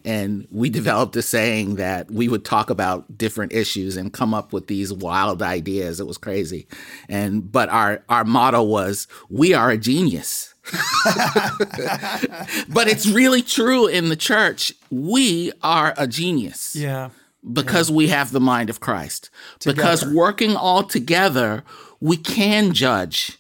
and 0.06 0.48
we 0.52 0.70
developed 0.70 1.16
a 1.16 1.22
saying 1.22 1.76
that 1.76 2.10
we 2.10 2.28
would 2.28 2.46
talk 2.46 2.70
about 2.70 3.18
different 3.18 3.54
issues 3.54 3.98
and 3.98 4.14
come 4.14 4.34
up 4.34 4.54
with 4.54 4.68
these 4.68 4.94
wild 4.94 5.42
ideas. 5.42 6.00
It 6.00 6.08
was 6.08 6.18
crazy, 6.18 6.68
and 7.10 7.52
but 7.52 7.70
our 7.70 8.04
our 8.10 8.24
motto 8.24 8.64
was, 8.64 9.08
"We 9.30 9.54
are 9.54 9.70
a 9.70 9.78
genius." 9.78 10.54
but 12.70 12.88
it's 12.88 13.08
really 13.08 13.42
true 13.42 13.88
in 13.88 14.10
the 14.10 14.16
church. 14.16 14.74
We 14.90 15.52
are 15.62 15.94
a 15.98 16.08
genius. 16.08 16.76
Yeah. 16.76 17.10
Because 17.52 17.90
yeah. 17.90 17.96
we 17.96 18.08
have 18.10 18.32
the 18.32 18.40
mind 18.40 18.70
of 18.70 18.80
Christ. 18.80 19.30
Together. 19.60 19.76
Because 19.76 20.06
working 20.06 20.56
all 20.56 20.84
together, 20.84 21.64
we 22.00 22.18
can 22.18 22.74
judge 22.74 23.38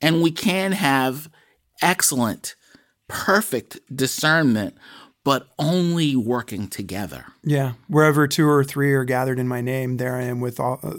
and 0.00 0.22
we 0.22 0.30
can 0.30 0.72
have 0.72 1.28
excellent, 1.82 2.54
perfect 3.08 3.78
discernment. 3.94 4.76
but 5.28 5.46
only 5.58 6.16
working 6.16 6.68
together. 6.68 7.26
Yeah, 7.44 7.72
wherever 7.86 8.26
two 8.26 8.48
or 8.48 8.64
three 8.64 8.94
are 8.94 9.04
gathered 9.04 9.38
in 9.38 9.46
my 9.46 9.60
name, 9.60 9.98
there 9.98 10.16
I 10.16 10.22
am 10.22 10.40
with 10.40 10.58
all 10.58 10.80
uh, 10.82 10.94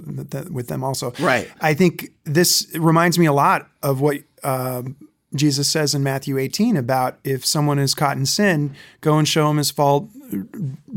with 0.51 0.67
them 0.67 0.83
also. 0.83 1.13
Right. 1.19 1.49
I 1.61 1.73
think 1.73 2.11
this 2.25 2.69
reminds 2.77 3.17
me 3.17 3.25
a 3.25 3.33
lot 3.33 3.67
of 3.81 4.01
what 4.01 4.17
um, 4.43 4.97
Jesus 5.35 5.69
says 5.69 5.93
in 5.93 6.01
Matthew 6.03 6.37
18 6.37 6.75
about 6.75 7.19
if 7.23 7.45
someone 7.45 7.77
is 7.77 7.93
caught 7.93 8.17
in 8.17 8.25
sin, 8.25 8.75
go 9.01 9.17
and 9.17 9.27
show 9.27 9.49
him 9.49 9.57
his 9.57 9.69
fault 9.69 10.09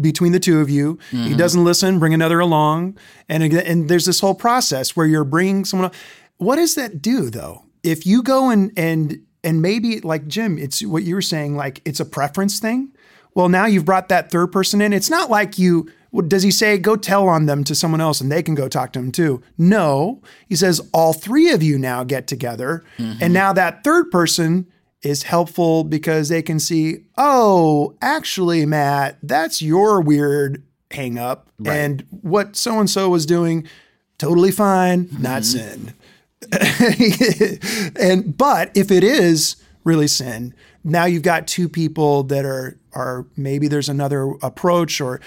between 0.01 0.33
the 0.33 0.41
two 0.41 0.61
of 0.61 0.71
you. 0.71 0.99
He 1.11 1.17
mm-hmm. 1.17 1.37
doesn't 1.37 1.63
listen, 1.65 1.99
bring 1.99 2.15
another 2.15 2.41
along, 2.41 2.97
and 3.29 3.43
again- 3.43 3.67
and 3.67 3.89
there's 3.89 4.07
this 4.07 4.21
whole 4.21 4.35
process 4.35 4.97
where 4.97 5.07
you're 5.07 5.25
bringing 5.25 5.65
someone. 5.65 5.91
el- 5.91 5.95
What 6.39 6.57
does 6.57 6.75
that 6.77 7.03
do 7.03 7.29
though? 7.31 7.65
If 7.83 8.07
you 8.07 8.23
go 8.23 8.49
and 8.51 8.73
and 8.77 9.21
and 9.45 9.61
maybe 9.61 10.01
like 10.01 10.27
Jim, 10.29 10.57
it's 10.57 10.83
what 10.85 11.03
you 11.03 11.15
were 11.15 11.23
saying, 11.23 11.57
like 11.57 11.83
it's 11.85 12.01
a 12.01 12.05
preference 12.05 12.59
thing. 12.59 12.93
Well, 13.35 13.49
now 13.49 13.67
you've 13.67 13.85
brought 13.85 14.09
that 14.09 14.31
third 14.31 14.49
person 14.53 14.81
in. 14.81 14.93
It's 14.93 15.11
not 15.11 15.31
like 15.31 15.59
you. 15.59 15.91
What- 16.13 16.29
Does 16.29 16.45
he 16.45 16.51
say 16.51 16.79
go 16.79 16.95
tell 16.95 17.29
on 17.29 17.47
them 17.47 17.65
to 17.65 17.75
someone 17.75 18.01
else 18.01 18.21
and 18.21 18.31
they 18.31 18.43
can 18.43 18.55
go 18.55 18.69
talk 18.69 18.93
to 18.93 19.01
him 19.01 19.11
too? 19.11 19.43
No, 19.59 20.23
he 20.49 20.55
says 20.55 20.81
all 20.93 21.13
three 21.13 21.51
of 21.51 21.63
you 21.63 21.79
now 21.79 22.05
get 22.05 22.27
together, 22.27 22.85
and 22.99 23.19
mm-hmm. 23.19 23.33
now 23.33 23.53
that 23.53 23.83
third 23.83 24.11
person 24.11 24.67
is 25.03 25.25
helpful 25.25 25.83
because 25.83 26.29
they 26.29 26.43
can 26.43 26.61
see, 26.61 26.99
oh, 27.19 27.97
actually, 28.01 28.65
Matt, 28.65 29.19
that's 29.23 29.61
your 29.61 30.01
weird 30.01 30.63
hang 30.93 31.19
up. 31.19 31.49
And 31.65 32.07
what 32.11 32.57
so 32.57 32.79
and 32.79 32.89
so 32.89 33.09
was 33.09 33.27
doing, 33.27 33.67
totally 34.19 34.53
fine, 34.53 35.09
not 35.19 35.43
mm-hmm. 35.43 35.89
sin. 35.89 35.95
and 38.01 38.37
but 38.37 38.71
if 38.77 38.91
it 38.91 39.05
is 39.05 39.57
really 39.85 40.09
sin, 40.09 40.55
now 40.85 41.05
you've 41.05 41.23
got 41.23 41.47
two 41.47 41.69
people 41.69 42.25
that 42.25 42.45
are 42.45 42.79
are 42.95 43.27
maybe 43.37 43.69
there's 43.69 43.89
another 43.89 44.33
approach 44.43 45.01
or 45.01 45.21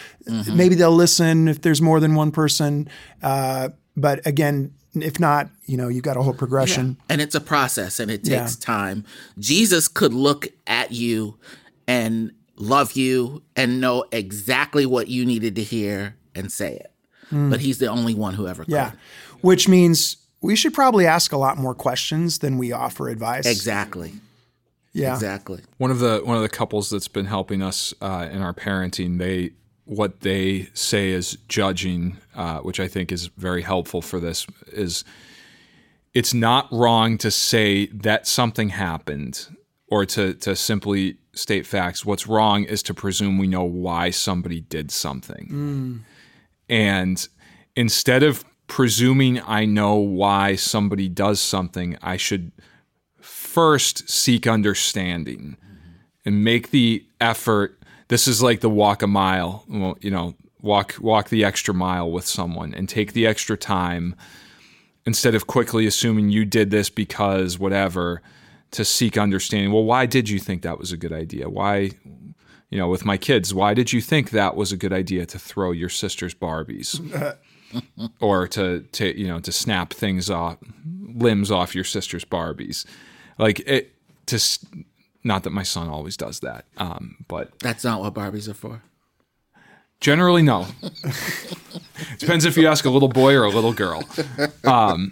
maybe 0.53 0.75
they'll 0.75 0.91
listen 0.95 1.47
if 1.47 1.61
there's 1.61 1.81
more 1.81 1.99
than 1.99 2.15
one 2.15 2.31
person. 2.31 2.87
Uh, 3.23 3.69
but 3.97 4.25
again, 4.25 4.73
if 4.93 5.19
not, 5.19 5.49
you 5.65 5.75
know, 5.77 5.87
you've 5.87 6.03
got 6.03 6.15
a 6.17 6.21
whole 6.21 6.33
progression. 6.33 6.97
And 7.09 7.19
it's 7.21 7.35
a 7.35 7.41
process 7.41 7.99
and 7.99 8.09
it 8.11 8.25
Yeah. 8.27 8.39
takes 8.41 8.55
time. 8.55 9.03
Jesus 9.39 9.87
could 9.87 10.13
look 10.13 10.47
at 10.67 10.91
you 10.91 11.37
and 11.87 12.31
love 12.57 12.93
you 12.93 13.43
and 13.55 13.81
know 13.81 14.05
exactly 14.11 14.85
what 14.85 15.07
you 15.09 15.25
needed 15.25 15.55
to 15.55 15.63
hear 15.63 16.15
and 16.33 16.51
say 16.51 16.75
it. 16.75 16.91
But 17.31 17.59
he's 17.59 17.79
the 17.79 17.87
only 17.87 18.13
one 18.13 18.35
who 18.35 18.47
ever 18.47 18.63
could. 18.63 18.71
Yeah. 18.73 18.91
Which 19.41 19.67
means 19.67 20.17
we 20.41 20.55
should 20.55 20.73
probably 20.73 21.05
ask 21.07 21.31
a 21.33 21.37
lot 21.37 21.57
more 21.57 21.73
questions 21.75 22.39
than 22.39 22.57
we 22.57 22.71
offer 22.71 23.09
advice. 23.09 23.45
Exactly. 23.45 24.13
Yeah. 24.95 25.13
Exactly. 25.13 25.61
one 25.77 25.91
of 25.91 25.99
the 25.99 26.21
one 26.23 26.37
of 26.37 26.41
the 26.41 26.49
couples 26.49 26.89
that's 26.89 27.09
been 27.09 27.25
helping 27.25 27.61
us 27.61 27.93
uh, 28.01 28.27
in 28.31 28.41
our 28.41 28.53
parenting 28.53 29.17
they 29.17 29.51
what 29.83 30.21
they 30.21 30.69
say 30.73 31.09
is 31.11 31.37
judging 31.47 32.17
uh, 32.35 32.59
which 32.59 32.79
i 32.79 32.87
think 32.87 33.11
is 33.11 33.27
very 33.37 33.61
helpful 33.61 34.01
for 34.01 34.19
this 34.19 34.47
is 34.67 35.03
it's 36.13 36.33
not 36.33 36.67
wrong 36.71 37.17
to 37.17 37.29
say 37.29 37.87
that 37.87 38.25
something 38.25 38.69
happened 38.69 39.47
or 39.87 40.05
to 40.05 40.33
to 40.35 40.55
simply 40.55 41.17
state 41.33 41.65
facts 41.67 42.05
what's 42.05 42.25
wrong 42.25 42.63
is 42.63 42.81
to 42.81 42.93
presume 42.93 43.37
we 43.37 43.47
know 43.47 43.65
why 43.65 44.09
somebody 44.09 44.61
did 44.61 44.89
something 44.89 46.03
and 46.69 47.27
instead 47.75 48.23
of 48.23 48.43
presuming 48.67 49.41
i 49.41 49.65
know 49.65 49.95
why 49.95 50.55
somebody 50.55 51.07
does 51.09 51.39
something 51.41 51.97
i 52.01 52.17
should 52.17 52.51
first 53.55 54.09
seek 54.09 54.45
understanding 54.47 55.55
and 56.25 56.43
make 56.43 56.71
the 56.71 57.05
effort. 57.21 57.81
This 58.09 58.27
is 58.27 58.43
like 58.43 58.59
the 58.59 58.69
walk 58.69 59.01
a 59.01 59.07
mile 59.07 59.63
well, 59.69 59.97
you 60.01 60.11
know 60.11 60.35
walk 60.61 60.95
walk 60.99 61.29
the 61.29 61.45
extra 61.45 61.73
mile 61.73 62.11
with 62.11 62.27
someone 62.27 62.73
and 62.73 62.89
take 62.89 63.13
the 63.13 63.25
extra 63.25 63.55
time 63.55 64.13
instead 65.05 65.35
of 65.35 65.47
quickly 65.47 65.87
assuming 65.87 66.29
you 66.29 66.43
did 66.43 66.69
this 66.69 66.89
because 66.89 67.57
whatever 67.57 68.21
to 68.71 68.83
seek 68.83 69.17
understanding. 69.17 69.71
Well 69.71 69.85
why 69.85 70.05
did 70.05 70.27
you 70.27 70.37
think 70.37 70.61
that 70.63 70.77
was 70.77 70.91
a 70.91 70.97
good 70.97 71.13
idea? 71.13 71.47
Why 71.47 71.91
you 72.69 72.77
know 72.77 72.89
with 72.89 73.05
my 73.05 73.15
kids 73.15 73.53
why 73.53 73.73
did 73.73 73.93
you 73.93 74.01
think 74.01 74.31
that 74.31 74.57
was 74.57 74.73
a 74.73 74.77
good 74.77 74.91
idea 74.91 75.25
to 75.27 75.39
throw 75.39 75.71
your 75.71 75.89
sister's 75.89 76.35
barbies? 76.35 76.99
Or 78.21 78.47
to 78.49 78.81
to 78.93 79.19
you 79.19 79.27
know 79.27 79.39
to 79.41 79.51
snap 79.51 79.91
things 79.91 80.29
off 80.29 80.57
limbs 81.13 81.51
off 81.51 81.75
your 81.75 81.83
sister's 81.83 82.23
barbies 82.23 82.85
like 83.37 83.59
it 83.61 83.93
to 84.27 84.39
not 85.23 85.43
that 85.43 85.49
my 85.51 85.63
son 85.63 85.87
always 85.87 86.15
does 86.17 86.39
that 86.41 86.65
um, 86.77 87.17
but 87.27 87.57
That's 87.59 87.83
not 87.83 88.01
what 88.01 88.13
Barbies 88.13 88.47
are 88.47 88.53
for. 88.53 88.81
generally 90.01 90.41
no. 90.41 90.67
Depends 92.19 92.45
if 92.45 92.57
you 92.57 92.67
ask 92.67 92.85
a 92.85 92.89
little 92.89 93.07
boy 93.07 93.33
or 93.33 93.43
a 93.43 93.49
little 93.49 93.73
girl. 93.73 94.03
Um, 94.65 95.11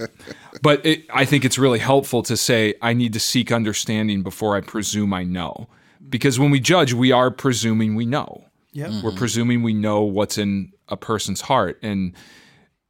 but 0.61 0.85
it, 0.85 1.05
i 1.13 1.25
think 1.25 1.43
it's 1.45 1.57
really 1.57 1.79
helpful 1.79 2.21
to 2.23 2.37
say 2.37 2.73
i 2.81 2.93
need 2.93 3.13
to 3.13 3.19
seek 3.19 3.51
understanding 3.51 4.21
before 4.23 4.55
i 4.55 4.61
presume 4.61 5.13
i 5.13 5.23
know. 5.23 5.67
Because 6.09 6.37
when 6.39 6.51
we 6.51 6.59
judge 6.59 6.93
we 6.93 7.11
are 7.11 7.31
presuming 7.31 7.95
we 7.95 8.05
know. 8.05 8.45
Yep. 8.73 9.03
we're 9.03 9.11
presuming 9.11 9.61
we 9.63 9.73
know 9.73 10.01
what's 10.01 10.37
in 10.39 10.73
a 10.89 10.97
person's 10.97 11.41
heart. 11.41 11.77
And 11.83 12.13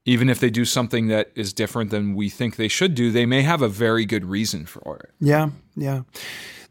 even 0.06 0.30
if 0.30 0.40
they 0.40 0.50
do 0.50 0.66
something 0.66 1.08
that 1.08 1.32
is 1.36 1.54
different 1.54 1.90
than 1.90 2.16
we 2.16 2.30
think 2.30 2.56
they 2.56 2.68
should 2.68 2.96
do 2.96 3.12
they 3.12 3.26
may 3.26 3.42
have 3.42 3.62
a 3.62 3.70
very 3.70 4.06
good 4.06 4.26
reason 4.26 4.66
for 4.66 4.98
it 4.98 5.12
Yeah, 5.20 5.50
yeah. 5.76 6.02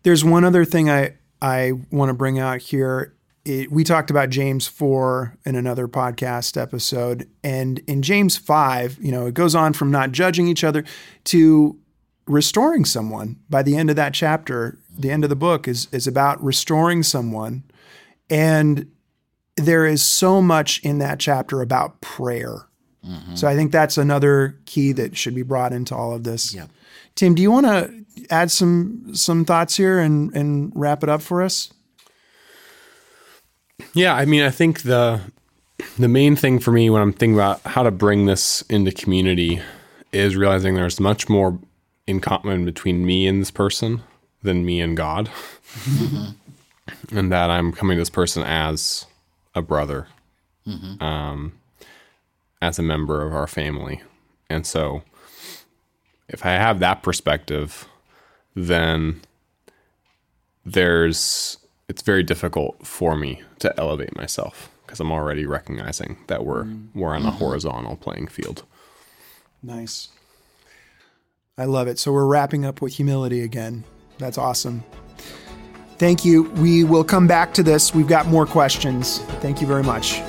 There's 0.03 0.25
one 0.25 0.45
other 0.45 0.65
thing 0.65 0.91
I 0.91 1.15
I 1.41 1.73
want 1.91 2.09
to 2.09 2.15
bring 2.15 2.39
out 2.39 2.61
here. 2.61 3.15
It, 3.45 3.73
we 3.73 3.83
talked 3.83 4.11
about 4.11 4.31
James 4.31 4.69
4 4.69 5.37
in 5.45 5.57
another 5.57 5.89
podcast 5.89 6.61
episode 6.61 7.29
and 7.43 7.81
in 7.89 8.03
James 8.03 8.37
5, 8.37 8.99
you 9.01 9.11
know, 9.11 9.27
it 9.27 9.35
goes 9.35 9.57
on 9.57 9.73
from 9.73 9.91
not 9.91 10.13
judging 10.13 10.47
each 10.47 10.63
other 10.63 10.85
to 11.25 11.77
restoring 12.27 12.85
someone. 12.85 13.41
By 13.51 13.65
the 13.65 13.77
end 13.77 13.91
of 13.91 13.97
that 13.97 14.15
chapter, 14.15 14.79
the 14.97 15.11
end 15.11 15.25
of 15.25 15.31
the 15.31 15.37
book 15.37 15.67
is 15.67 15.89
is 15.93 16.07
about 16.07 16.43
restoring 16.43 17.03
someone 17.03 17.65
and 18.31 18.91
there 19.57 19.85
is 19.87 20.03
so 20.03 20.41
much 20.41 20.81
in 20.83 20.99
that 20.99 21.19
chapter 21.19 21.61
about 21.61 22.01
prayer. 22.01 22.69
Mm-hmm. 23.07 23.35
So 23.35 23.49
I 23.49 23.57
think 23.57 23.73
that's 23.73 23.99
another 23.99 24.57
key 24.65 24.93
that 24.93 25.17
should 25.17 25.35
be 25.35 25.43
brought 25.43 25.73
into 25.73 25.95
all 25.95 26.15
of 26.15 26.25
this. 26.25 26.55
Yeah. 26.55 26.67
Tim, 27.15 27.35
do 27.35 27.43
you 27.43 27.51
want 27.51 27.67
to 27.67 28.05
add 28.31 28.51
some 28.51 29.15
some 29.15 29.45
thoughts 29.45 29.77
here 29.77 29.99
and 29.99 30.35
and 30.35 30.73
wrap 30.75 31.03
it 31.03 31.09
up 31.09 31.23
for 31.23 31.43
us? 31.43 31.73
Yeah, 33.95 34.15
I 34.15 34.25
mean, 34.25 34.43
I 34.43 34.51
think 34.51 34.83
the 34.83 35.21
the 35.99 36.09
main 36.09 36.37
thing 36.37 36.59
for 36.59 36.73
me 36.73 36.91
when 36.91 37.03
I'm 37.03 37.13
thinking 37.13 37.35
about 37.35 37.61
how 37.63 37.83
to 37.83 37.91
bring 37.91 38.27
this 38.27 38.63
into 38.63 38.93
community 38.93 39.61
is 40.13 40.37
realizing 40.37 40.75
there's 40.75 41.01
much 41.01 41.29
more 41.29 41.59
in 42.07 42.21
common 42.21 42.65
between 42.65 43.05
me 43.05 43.27
and 43.27 43.41
this 43.41 43.51
person 43.51 44.03
than 44.43 44.65
me 44.65 44.81
and 44.81 44.97
God, 44.97 45.29
mm-hmm. 45.85 46.31
and 47.17 47.33
that 47.33 47.51
I'm 47.51 47.73
coming 47.73 47.97
to 47.97 48.01
this 48.01 48.11
person 48.11 48.43
as 48.43 49.07
a 49.55 49.63
brother, 49.63 50.09
mm-hmm. 50.67 51.03
um, 51.03 51.53
as 52.63 52.79
a 52.79 52.83
member 52.83 53.27
of 53.27 53.35
our 53.35 53.47
family, 53.47 54.01
and 54.49 54.67
so 54.67 55.03
if 56.29 56.47
I 56.47 56.53
have 56.53 56.79
that 56.81 57.03
perspective, 57.03 57.87
then 58.55 59.21
there's 60.65 61.59
it's 61.89 62.03
very 62.03 62.23
difficult 62.23 62.87
for 62.87 63.17
me 63.17 63.43
to 63.59 63.79
elevate 63.79 64.17
myself 64.17 64.71
because 64.87 65.01
I'm 65.01 65.13
already 65.13 65.45
recognizing 65.45 66.17
that 66.29 66.45
we're 66.45 66.65
mm. 66.65 66.89
we're 66.95 67.15
on 67.15 67.23
a 67.23 67.27
mm-hmm. 67.27 67.37
horizontal 67.37 67.97
playing 67.97 68.29
field. 68.29 68.65
Nice. 69.63 70.09
I 71.59 71.67
love 71.67 71.87
it. 71.87 71.99
So 71.99 72.13
we're 72.13 72.27
wrapping 72.27 72.65
up 72.65 72.81
with 72.81 72.95
humility 72.95 73.43
again. 73.43 73.85
That's 74.19 74.39
awesome. 74.39 74.83
Thank 75.99 76.25
you. 76.25 76.45
We 76.55 76.83
will 76.83 77.05
come 77.05 77.27
back 77.27 77.55
to 77.55 77.63
this. 77.63 77.95
We've 77.95 78.09
got 78.09 78.27
more 78.27 78.47
questions. 78.47 79.19
Thank 79.41 79.61
you 79.61 79.67
very 79.67 79.85
much. 79.85 80.23